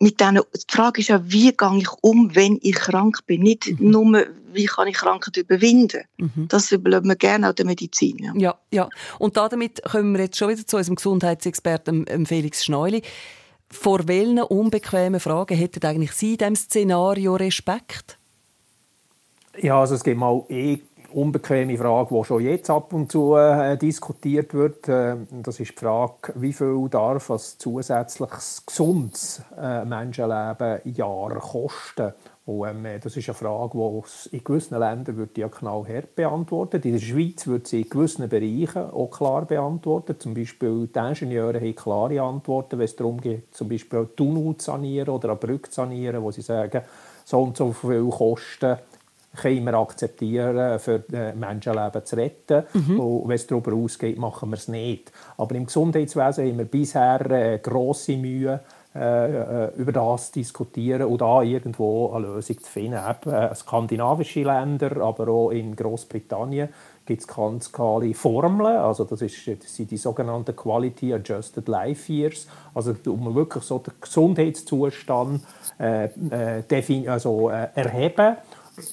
[0.00, 3.42] Mit denen, die Frage ist ja, wie gehe ich um, wenn ich krank bin?
[3.42, 3.90] Nicht mhm.
[3.90, 6.04] nur, wie kann ich Krankheit überwinden?
[6.18, 6.46] Mhm.
[6.48, 8.16] Das überlegen wir gerne auch der Medizin.
[8.18, 8.32] Ja.
[8.36, 8.88] ja, ja.
[9.18, 13.02] Und damit kommen wir jetzt schon wieder zu unserem Gesundheitsexperten Felix Schneuli.
[13.70, 18.18] Vor welchen unbequemen Fragen hätten eigentlich Sie in Szenario Respekt?
[19.60, 20.78] Ja, also es gibt mal eh
[21.12, 24.88] unbequeme Frage, die schon jetzt ab und zu äh, diskutiert wird.
[24.88, 32.12] Äh, das ist die Frage, wie viel darf ein zusätzliches gesundes äh, Menschenleben Jahr kosten?
[32.48, 36.86] Und, ähm, das ist eine Frage, die in gewissen Ländern wird ja knallhart beantwortet.
[36.86, 40.22] In der Schweiz wird sie in gewissen Bereichen auch klar beantwortet.
[40.22, 44.64] Zum Beispiel die Ingenieure haben klare Antworten, wenn es darum geht, zum Beispiel Tunnel zu
[44.64, 46.80] sanieren oder eine Brücke zu sanieren, wo sie sagen,
[47.22, 48.78] so und so viel Kosten
[49.36, 52.64] können wir akzeptieren, für äh, Menschenleben zu retten.
[52.72, 52.98] Mhm.
[52.98, 55.12] Und wenn es darüber ausgeht, machen wir es nicht.
[55.36, 58.60] Aber im Gesundheitswesen haben wir bisher äh, grosse Mühe,
[58.94, 62.98] über das diskutieren und da irgendwo eine Lösung zu finden.
[62.98, 66.70] Eben, äh, skandinavische Länder, aber auch in Großbritannien
[67.08, 68.76] gibt es ganz klare Formeln.
[68.76, 72.46] Also das, ist, das sind die sogenannten Quality Adjusted Life Years.
[72.74, 75.42] Also um wirklich so den Gesundheitszustand
[75.80, 78.36] äh, äh, also, äh, erheben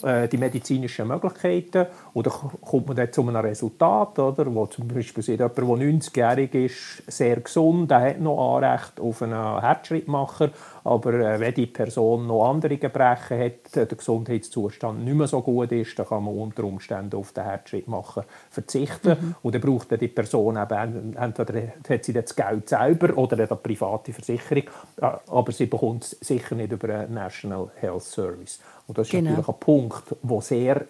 [0.03, 1.87] äh, die medizinischen Möglichkeiten.
[2.13, 7.03] Oder kommt man dann zu einem Resultat, oder, wo zum Beispiel jemand, der 90-jährig ist,
[7.07, 10.51] sehr gesund, der hat noch Anrecht auf einen Herzschrittmacher,
[10.83, 15.71] aber äh, wenn die Person noch andere Gebrechen hat, der Gesundheitszustand nicht mehr so gut
[15.71, 19.17] ist, dann kann man unter Umständen auf den Herzschrittmacher verzichten.
[19.19, 19.35] Mhm.
[19.41, 24.13] und dann braucht die Person eben, entweder hat sie das Geld selber oder eine private
[24.13, 24.63] Versicherung,
[25.01, 28.59] äh, aber sie bekommt es sicher nicht über einen National Health Service.
[28.87, 29.31] Und das ist genau.
[29.31, 30.85] natürlich ein Punkt, der sehr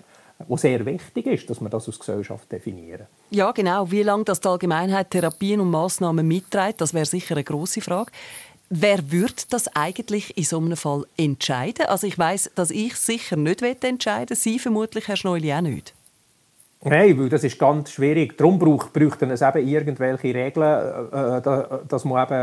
[0.48, 3.08] wo sehr wichtig ist, dass wir das als Gesellschaft definieren.
[3.30, 3.90] Ja, genau.
[3.90, 8.12] Wie lange das die Allgemeinheit Therapien und Massnahmen mitträgt, das wäre sicher eine große Frage.
[8.70, 11.86] Wer wird das eigentlich in so einem Fall entscheiden?
[11.86, 14.36] Also ich weiß, dass ich sicher nicht entscheiden will.
[14.36, 15.94] Sie vermutlich, Herr Schneuli, auch nicht.
[16.88, 18.38] Nein, weil das ist ganz schwierig.
[18.38, 21.42] Darum braucht, bräuchten es eben irgendwelche Regeln, äh, äh
[21.88, 22.34] dass man eben,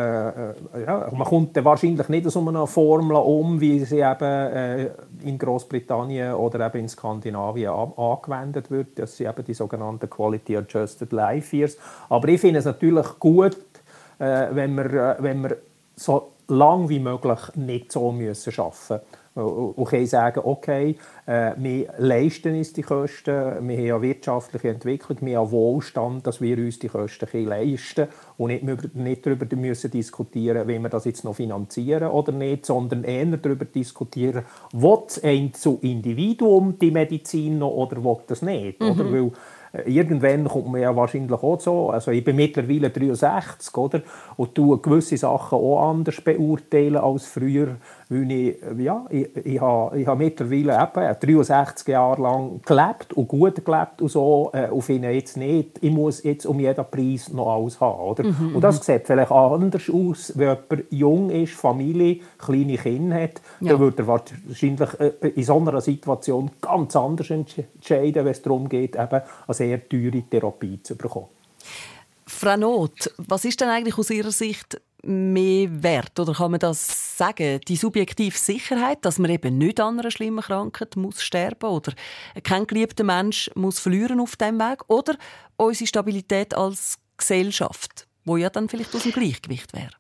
[0.75, 4.91] äh, ja, man kommt wahrscheinlich nicht so eine Formel um, wie sie eben äh,
[5.23, 8.99] in Großbritannien oder eben in Skandinavien angewendet wird.
[8.99, 11.79] Das sind eben die sogenannten Quality Adjusted Life Years.
[12.09, 13.57] Aber ich finde es natürlich gut,
[14.19, 15.57] äh, wenn wir, äh, wenn wir
[15.95, 21.95] so lang wie möglich nicht so müssen arbeiten müssen und können sagen, okay, äh, wir
[21.99, 26.79] leisten uns die Kosten, wir haben eine wirtschaftliche Entwicklung, wir haben Wohlstand, dass wir uns
[26.79, 32.09] die Kosten leisten und nicht, nicht darüber müssen diskutieren, wie wir das jetzt noch finanzieren
[32.09, 38.19] oder nicht, sondern eher darüber diskutieren, will ein zu Individuum die Medizin noch oder will
[38.27, 38.81] das nicht?
[38.81, 38.91] Mhm.
[38.91, 39.13] Oder?
[39.13, 39.31] Weil,
[39.73, 41.91] äh, irgendwann kommt man ja wahrscheinlich auch so.
[41.91, 44.03] Also ich bin mittlerweile 63, oder?
[44.37, 47.77] Und tue gewisse Sachen auch anders beurteilen als früher.
[48.13, 53.27] Weil ich, ja, ich, ich, habe, ich habe mittlerweile eben 63 Jahre lang gelebt und
[53.27, 54.51] gut gelebt und so.
[54.53, 58.01] Äh, und finde jetzt nicht, ich muss jetzt um jeden Preis noch alles haben.
[58.01, 58.25] Oder?
[58.25, 58.93] Mhm, und das mhm.
[58.93, 63.41] sieht vielleicht anders aus, wenn jemand jung ist, Familie, kleine Kinder hat.
[63.61, 63.73] Ja.
[63.73, 68.69] Dann würde er wahrscheinlich äh, in so einer Situation ganz anders entscheiden, wenn es darum
[68.69, 71.29] geht, eben eine sehr teure Therapie zu bekommen.
[72.27, 76.19] Frau Not, was ist denn eigentlich aus Ihrer Sicht mehr wert?
[76.19, 77.61] Oder kann man das sagen?
[77.67, 81.93] Die subjektive Sicherheit, dass man eben nicht an einer schlimmen Krankheit muss sterben oder
[82.43, 84.89] kein geliebter Mensch muss verlieren auf dem Weg?
[84.89, 85.17] Oder
[85.57, 89.91] unsere Stabilität als Gesellschaft, wo ja dann vielleicht aus dem Gleichgewicht wäre?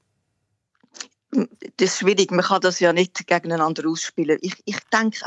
[1.32, 4.38] das ist schwierig, man kann das ja nicht gegeneinander ausspielen.
[4.42, 5.18] Ich, ich denke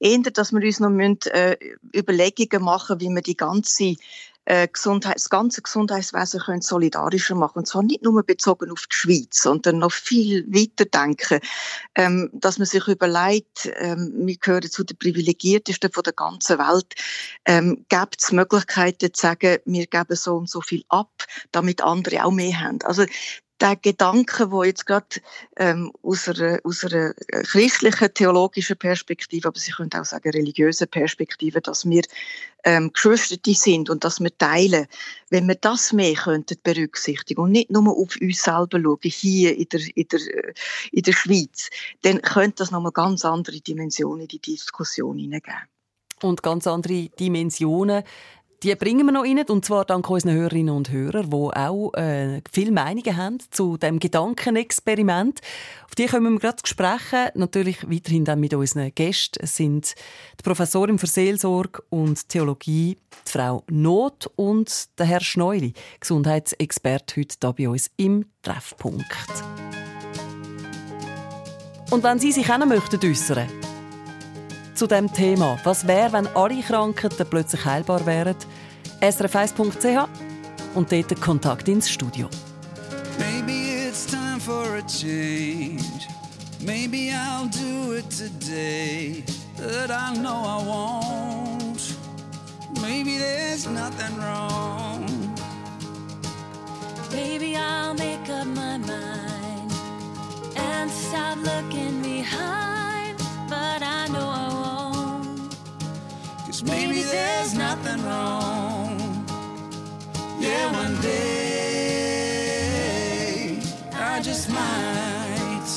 [0.00, 1.56] eher, dass wir uns noch müssen, äh,
[1.94, 3.94] Überlegungen machen wie wir die ganze
[4.48, 7.58] äh, Gesundheit, das ganze Gesundheitswesen können solidarischer machen.
[7.58, 11.40] Und zwar nicht nur bezogen auf die Schweiz, sondern noch viel weiter denken.
[11.94, 16.94] Ähm, dass man sich überlegt, ähm, wir gehören zu den Privilegiertesten von der ganzen Welt,
[17.44, 21.12] ähm, gibt es Möglichkeiten zu sagen, wir geben so und so viel ab,
[21.52, 22.78] damit andere auch mehr haben.
[22.84, 23.04] Also
[23.60, 25.20] der Gedanke, wo jetzt gerade
[25.56, 31.60] ähm, aus, einer, aus einer christlichen, theologischen Perspektive, aber Sie können auch sagen religiösen Perspektive,
[31.60, 32.02] dass wir
[32.64, 34.86] ähm, Geschwisterte sind und dass wir teilen,
[35.30, 39.68] wenn wir das mehr könnten berücksichtigen und nicht nur auf uns selber schauen, hier in
[39.68, 40.20] der, in der,
[40.92, 41.70] in der Schweiz,
[42.02, 45.68] dann könnte das nochmal ganz andere Dimensionen in die Diskussion hineingeben.
[46.22, 48.02] Und ganz andere Dimensionen
[48.62, 52.42] die bringen wir noch rein, und zwar dank unseren Hörerinnen und Hörern, die auch äh,
[52.50, 55.40] viele Meinungen haben zu dem Gedankenexperiment.
[55.84, 57.28] Auf die können wir gerade sprechen.
[57.34, 59.40] Natürlich weiterhin dann mit unseren Gästen.
[59.42, 59.94] Es sind
[60.38, 62.96] die Professorin für Seelsorge und Theologie,
[63.26, 69.06] die Frau Not und der Herr Schneuli, Gesundheitsexperte, heute hier bei uns im Treffpunkt.
[71.90, 73.48] Und wenn Sie sich auch möchten äußern
[74.78, 75.58] zu dem Thema.
[75.64, 78.36] Was wäre, wenn alle Krankheiten plötzlich heilbar wären?
[79.00, 80.08] srf1.ch
[80.76, 82.28] und dort Kontakt ins Studio.
[83.18, 86.06] Maybe it's time for a change.
[86.60, 89.24] Maybe I'll do it today.
[89.56, 91.96] But I know I won't.
[92.80, 95.04] Maybe there's nothing wrong.
[97.10, 99.72] Maybe I'll make up my mind
[100.56, 102.87] and stop looking behind.
[103.48, 105.56] But I know I won't.
[106.46, 109.24] Cause maybe there's nothing wrong.
[110.38, 112.28] Yeah, one day
[113.94, 115.68] I just might.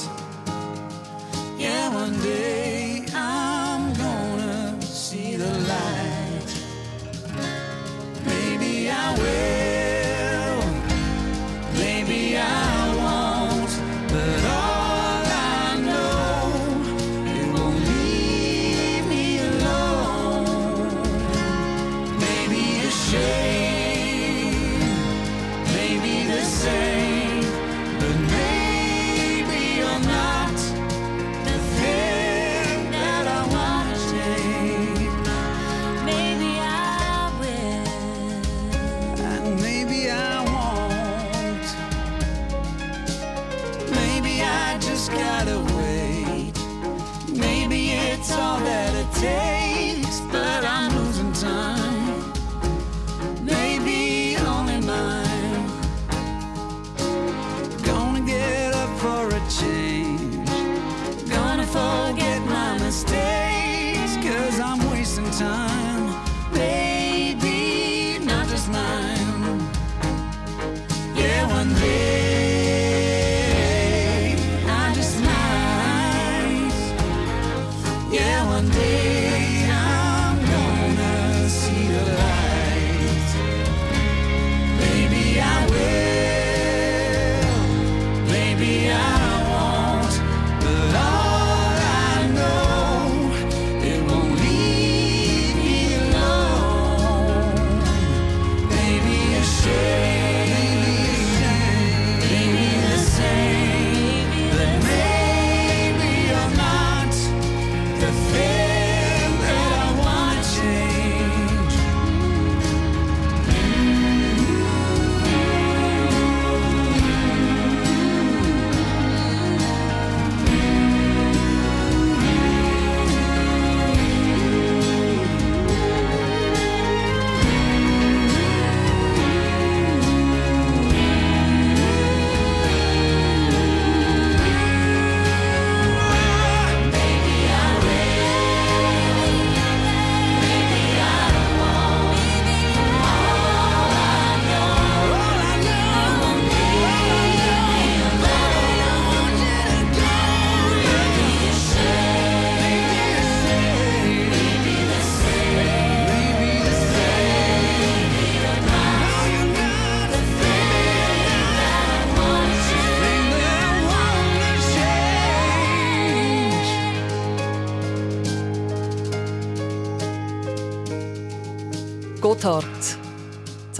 [1.58, 6.52] Yeah, one day I'm gonna see the light.
[8.26, 10.01] Maybe I will.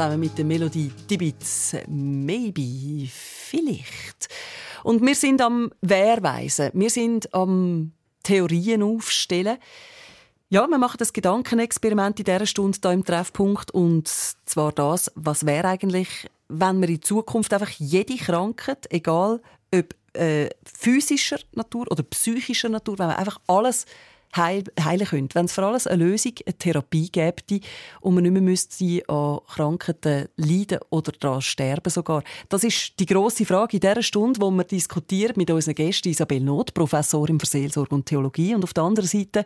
[0.02, 4.30] Zusammen mit der Melodie Tibits Maybe, vielleicht.
[4.84, 7.92] Und wir sind am Wehrweisen, wir sind am
[8.24, 9.60] Theorien aufstellen.
[10.50, 13.70] Ja, wir machen das Gedankenexperiment in dieser Stunde hier im Treffpunkt.
[13.72, 19.40] Und zwar das, was wäre eigentlich, wenn wir in Zukunft einfach jede Krankheit, egal
[19.72, 23.86] ob äh, physischer Natur oder psychischer Natur, wenn wir einfach alles
[24.36, 25.36] heil, heilen könnte.
[25.36, 27.62] Wenn es für alles eine Lösung, eine Therapie gäbe
[28.02, 32.24] und man nicht mehr müsste an Krankheiten leiden oder daran sterben sogar.
[32.50, 36.42] Das ist die grosse Frage in dieser Stunde, wo wir diskutieren mit unseren Gästen Isabel
[36.42, 39.46] Not, Professorin für Seelsorge und Theologie und auf der anderen Seite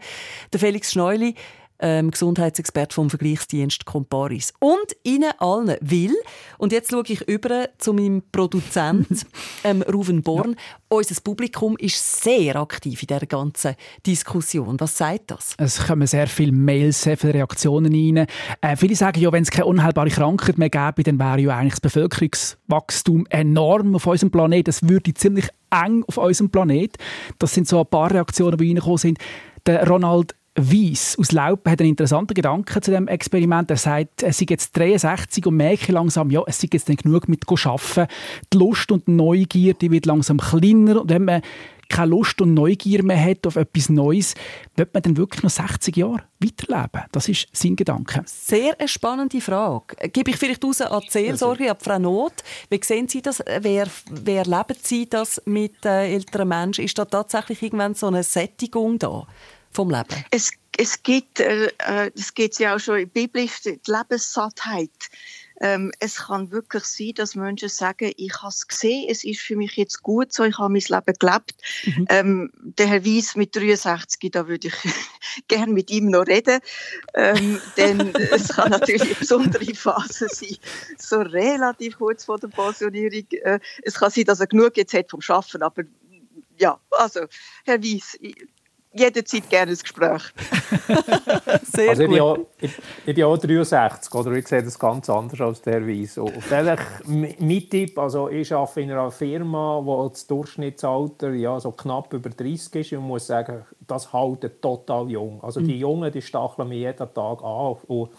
[0.52, 1.36] der Felix Schneuli,
[1.80, 4.54] ähm, Gesundheitsexperte vom Vergleichsdienst Comparis.
[4.60, 6.16] Und Ihnen allen will,
[6.58, 9.08] und jetzt schaue ich über zu meinem Produzent
[9.64, 10.58] ähm, Ruven Born, ja.
[10.90, 14.80] unser Publikum ist sehr aktiv in dieser ganzen Diskussion.
[14.80, 15.56] Was sagt das?
[15.58, 18.28] Es kommen sehr viele Mails, sehr viele Reaktionen rein.
[18.62, 21.74] Äh, viele sagen ja, wenn es keine unheilbare Krankheit mehr gäbe, dann wäre ja eigentlich
[21.74, 24.70] das Bevölkerungswachstum enorm auf unserem Planeten.
[24.70, 26.98] Es würde ziemlich eng auf unserem Planeten.
[27.40, 29.20] Das sind so ein paar Reaktionen, die reingekommen sind.
[29.66, 33.70] Der Ronald Weiss aus Laub hat einen interessanten Gedanken zu dem Experiment.
[33.70, 37.28] Er sagt, es sei jetzt 63 und merke langsam, ja, es sei jetzt nicht genug
[37.28, 38.08] mit arbeiten.
[38.54, 41.02] Die Lust und die Neugier, die wird langsam kleiner.
[41.02, 41.42] Und wenn man
[41.90, 44.34] keine Lust und Neugier mehr hat auf etwas Neues,
[44.76, 47.04] wird man dann wirklich noch 60 Jahre weiterleben?
[47.12, 48.24] Das ist sein Gedanke.
[48.26, 49.96] Sehr eine spannende Frage.
[50.10, 52.34] Gebe ich vielleicht raus an die Seelsorge, an Frau Not.
[52.70, 53.44] Wie sehen Sie das?
[53.60, 56.86] Wer, wer leben Sie das mit äh, älteren Menschen?
[56.86, 59.28] Ist da tatsächlich irgendwann so eine Sättigung da?
[59.76, 60.26] Vom Leben?
[60.32, 64.90] Es, es gibt, äh, äh geht ja auch schon biblisch, die Lebenssattheit.
[65.62, 69.56] Ähm, es kann wirklich sein, dass Menschen sagen, ich habe es gesehen, es ist für
[69.56, 71.56] mich jetzt gut so, ich habe mein Leben gelebt.
[71.86, 72.06] Mhm.
[72.10, 74.74] Ähm, der Herr Weiss mit 63, da würde ich
[75.48, 76.60] gerne mit ihm noch reden,
[77.14, 80.58] ähm, denn es kann natürlich eine besondere Phase sein,
[80.98, 83.26] so relativ kurz vor der Pensionierung.
[83.32, 85.84] Äh, es kann sein, dass er genug jetzt hat vom Schaffen, aber
[86.58, 87.22] ja, also
[87.66, 88.18] Herr Weiss,
[88.96, 90.24] jederzeit gerne ein Gespräch.
[91.64, 92.48] Sehr also gut.
[92.60, 92.72] Ich,
[93.06, 94.32] ich, ich 63, oder?
[94.32, 96.20] Ich sehe das ganz anders als der Weiss.
[97.08, 102.30] mein Tipp, also ich arbeite in einer Firma, wo das Durchschnittsalter ja, so knapp über
[102.30, 102.94] 30 ist.
[102.94, 105.44] Und muss sagen, das hält total jung.
[105.44, 105.82] Also die mhm.
[105.82, 107.76] Jungen, die stacheln mich jeden Tag an.
[107.88, 108.10] Und,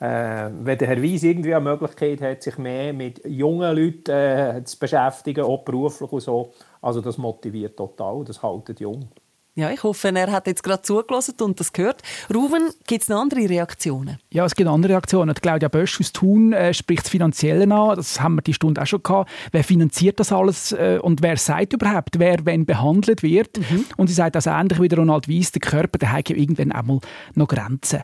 [0.00, 4.64] äh, wenn der Herr Weiss irgendwie eine Möglichkeit hat, sich mehr mit jungen Leuten äh,
[4.64, 9.10] zu beschäftigen, auch beruflich und so, also das motiviert total, das hält jung.
[9.56, 12.02] Ja, ich hoffe, er hat jetzt gerade zugelassen und das gehört.
[12.32, 14.18] Ruben, gibt es noch andere Reaktionen?
[14.30, 15.34] Ja, es gibt andere Reaktionen.
[15.34, 17.96] Claudia Bösch aus Thun äh, spricht das Finanzielle an.
[17.96, 19.28] Das haben wir die Stunde auch schon gehabt.
[19.50, 23.58] Wer finanziert das alles äh, und wer sagt überhaupt, wer wenn behandelt wird?
[23.58, 23.86] Mhm.
[23.96, 26.70] Und sie sagt also ähnlich wie der Ronald Weiss, der Körper, der hat ja irgendwann
[26.70, 27.00] einmal
[27.34, 28.02] noch Grenzen.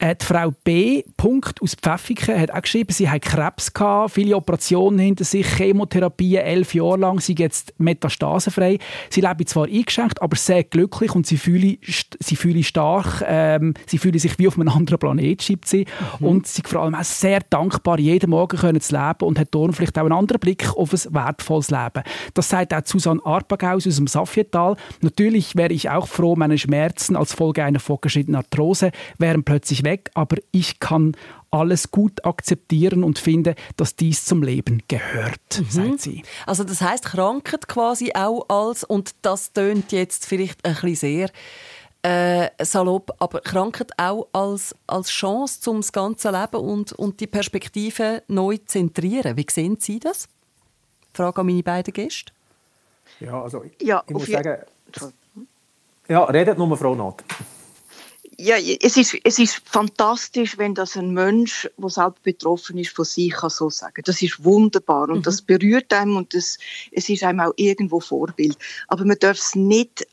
[0.00, 1.04] Äh, die Frau B.
[1.16, 6.36] Punkt aus Pfäffiken hat auch geschrieben, sie hat Krebs gehabt, viele Operationen hinter sich, Chemotherapie
[6.36, 8.78] elf Jahre lang, sie jetzt metastasenfrei.
[9.10, 13.98] Sie lebt zwar eingeschränkt, aber sehr glücklich und sie fühle, sie fühle stark, ähm, sie
[13.98, 15.86] fühle sich wie auf einem anderen Planet, schreibt sie.
[16.18, 16.26] Mhm.
[16.26, 19.72] Und sie vor allem auch sehr dankbar, jeden Morgen können zu leben und hat darum
[19.72, 22.02] vielleicht auch einen anderen Blick auf ein wertvolles Leben.
[22.34, 24.76] Das sagt auch Susanne Arpagaus aus dem Safietal.
[25.00, 30.10] Natürlich wäre ich auch froh, meine Schmerzen als Folge einer fortgeschrittenen Arthrose wären plötzlich weg,
[30.14, 31.16] aber ich kann
[31.50, 35.64] alles gut akzeptieren und finde, dass dies zum Leben gehört, mhm.
[35.68, 36.22] sagt sie.
[36.46, 41.30] Also das heißt Krankheit quasi auch als, und das tönt jetzt vielleicht ein bisschen sehr
[42.02, 47.26] äh, salopp, aber Krankheit auch als, als Chance, um das ganze Leben und, und die
[47.26, 49.36] Perspektive neu zu zentrieren.
[49.36, 50.28] Wie sehen Sie das?
[51.12, 52.32] Frage an meine beiden Gäste.
[53.18, 54.62] Ja, also ich, ja, ich muss sagen...
[56.08, 57.22] Ja, redet nur Frau Not
[58.40, 63.04] ja, es ist, es ist fantastisch, wenn das ein Mensch, der selbst betroffen ist, von
[63.04, 64.02] sich kann so sagen.
[64.04, 65.22] Das ist wunderbar und mhm.
[65.22, 66.58] das berührt einem und das,
[66.90, 68.56] es ist einem auch irgendwo Vorbild.
[68.88, 70.06] Aber man darf es nicht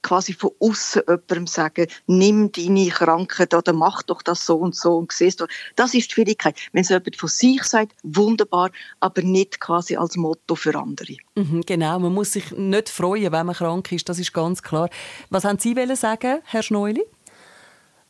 [0.00, 4.96] quasi von außen jemandem sagen, nimm deine Krankheit oder mach doch das so und so
[4.98, 5.46] und siehst du.
[5.76, 6.56] Das ist die Schwierigkeit.
[6.72, 8.70] Wenn es jemand von sich sagt, wunderbar,
[9.00, 11.16] aber nicht quasi als Motto für andere.
[11.34, 14.88] Mhm, genau, man muss sich nicht freuen, wenn man krank ist, das ist ganz klar.
[15.30, 17.02] Was haben Sie sagen, Herr Schneuli?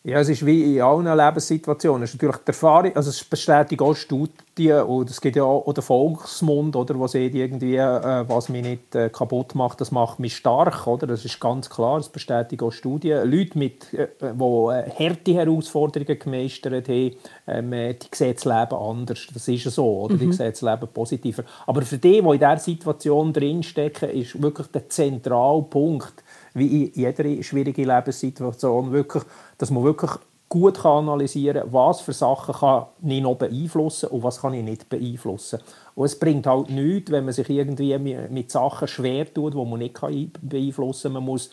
[0.06, 2.02] Ja, es ist wie in allen Lebenssituationen.
[2.02, 5.72] Es ist natürlich die Erfahrung, also es bestätigt auch Studien und es gibt ja auch
[5.72, 10.20] den Volksmund, oder, wo sieht irgendwie, äh, was mich nicht äh, kaputt macht, das macht
[10.20, 11.06] mich stark, oder?
[11.06, 13.26] Das ist ganz klar, das bestätigt auch Studien.
[13.30, 17.12] Leute, mit, äh, die äh, harte Herausforderungen gemeistert haben,
[17.46, 19.26] ähm, die sehen das Leben anders.
[19.32, 20.18] Das ist ja so, oder?
[20.18, 20.32] Die mhm.
[20.34, 21.44] sehen das Leben positiver.
[21.66, 26.23] Aber für die, die in dieser Situation drinstecken, ist wirklich der zentrale Punkt,
[26.54, 29.24] wie in jeder schwierigen Lebenssituation, wirklich,
[29.58, 30.12] dass man wirklich
[30.48, 34.62] gut kann analysieren kann, was für Sachen kann ich noch beeinflussen und was kann ich
[34.62, 35.58] nicht beeinflussen.
[35.96, 37.98] Und es bringt halt nichts, wenn man sich irgendwie
[38.30, 40.00] mit Sachen schwer tut, die man nicht
[40.42, 41.12] beeinflussen kann.
[41.14, 41.50] Man muss,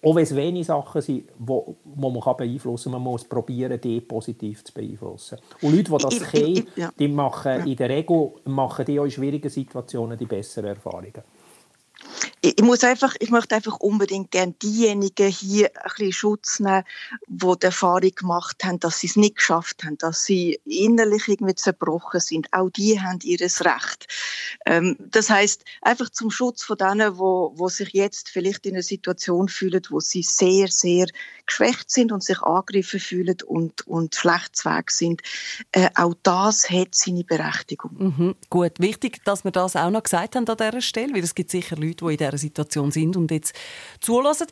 [0.00, 1.62] auch wenn es wenige Sachen sind, die
[1.96, 5.38] man beeinflussen kann, man muss probieren, die positiv zu beeinflussen.
[5.62, 6.66] Und Leute, die das können,
[6.98, 11.24] die machen in der Regel machen die auch in schwierigen Situationen die besseren Erfahrungen
[12.40, 16.84] ich, muss einfach, ich möchte einfach unbedingt gerne diejenigen hier ein bisschen Schutz nehmen,
[17.26, 21.54] die die Erfahrung gemacht haben, dass sie es nicht geschafft haben, dass sie innerlich irgendwie
[21.54, 22.48] zerbrochen sind.
[22.52, 24.06] Auch die haben ihres Recht.
[24.64, 28.82] Ähm, das heißt einfach zum Schutz von denen, wo, wo sich jetzt vielleicht in einer
[28.82, 31.06] Situation fühlen, wo sie sehr, sehr
[31.46, 35.22] geschwächt sind und sich angegriffen fühlen und, und schlecht Weg sind.
[35.72, 37.92] Äh, auch das hat seine Berechtigung.
[37.98, 41.34] Mhm, gut, wichtig, dass wir das auch noch gesagt haben an dieser Stelle, weil es
[41.34, 43.54] gibt sicher Leute, die in dieser Situation sind und jetzt
[44.00, 44.46] zulassen.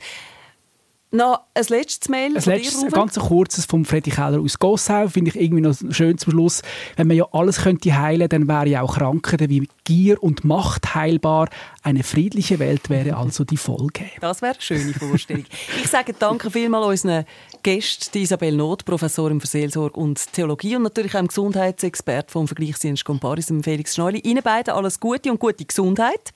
[1.14, 2.36] Noch ein letztes Mail.
[2.36, 5.06] Ein letztes, ein ganz kurzes vom Freddy Keller aus Gossau.
[5.06, 6.62] Finde ich irgendwie noch schön zum Schluss.
[6.96, 10.96] Wenn man ja alles könnte heilen, dann wäre ja auch Krankheiten wie Gier und Macht
[10.96, 11.50] heilbar.
[11.84, 14.06] Eine friedliche Welt wäre also die Folge.
[14.20, 15.44] Das wäre eine schöne Vorstellung.
[15.80, 17.26] ich sage danke vielmals unseren
[17.62, 23.04] Gästen, Isabel Not, Professorin für Seelsorge und Theologie und natürlich auch dem Gesundheitsexpert vom Vergleichsdienst
[23.04, 24.18] Comparis, Felix Schneuli.
[24.18, 26.34] Ihnen beiden alles Gute und gute Gesundheit.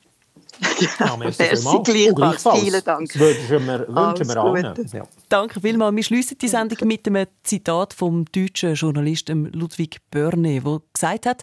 [1.00, 2.60] Ja, merci, merci gleichfalls.
[2.60, 3.12] Vielen Dank.
[3.12, 4.88] Das wünschen wir, wünschen wir allen.
[4.92, 5.02] Ja.
[5.28, 5.96] Danke vielmals.
[5.96, 11.42] Wir schließen die Sendung mit einem Zitat vom deutschen Journalisten Ludwig Börne, der gesagt hat,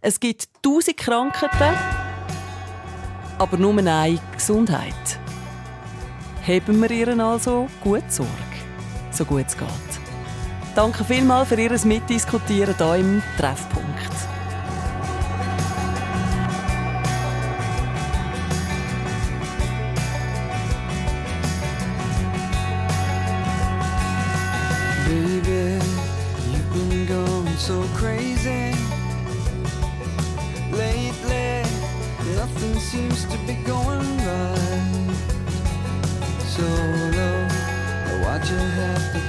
[0.00, 1.76] es gibt tausend Krankheiten,
[3.38, 5.18] aber nur eine Gesundheit.
[6.46, 8.30] Haben wir ihren also gut Sorge,
[9.10, 9.68] so gut es geht.
[10.74, 13.93] Danke vielmals für Ihr Mitdiskutieren hier im Treffpunkt.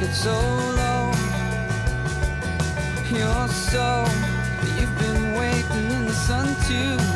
[0.08, 1.12] To so low?
[3.10, 4.06] You're so,
[4.78, 7.15] you've been waiting in the sun too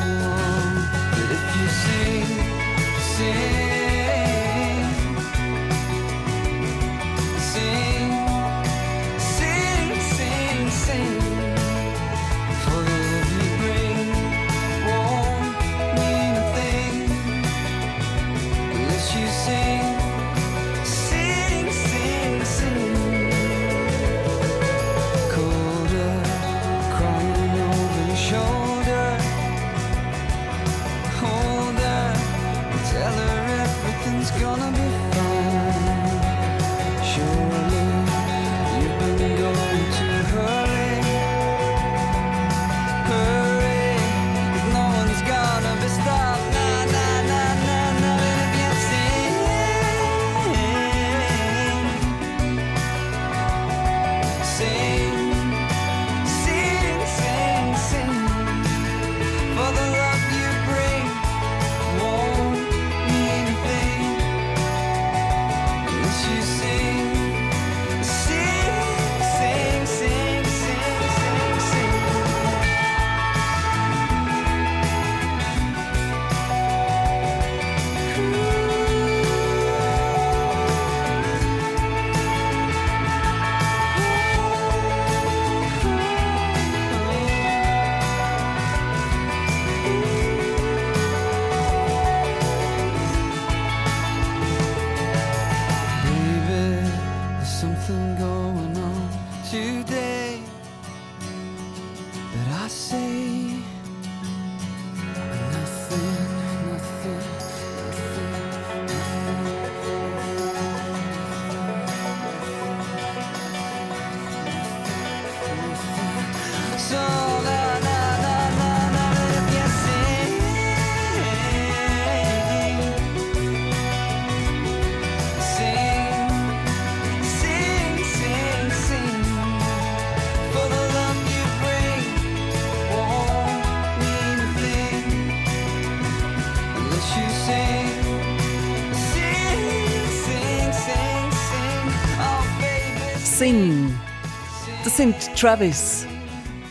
[145.09, 146.05] Sind Travis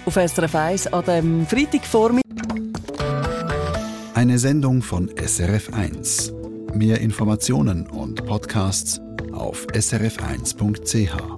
[0.04, 2.54] auf SRF 1 an dem Freitagvormittag.
[4.14, 6.32] Eine Sendung von SRF 1.
[6.72, 9.00] Mehr Informationen und Podcasts
[9.32, 11.37] auf srf1.ch.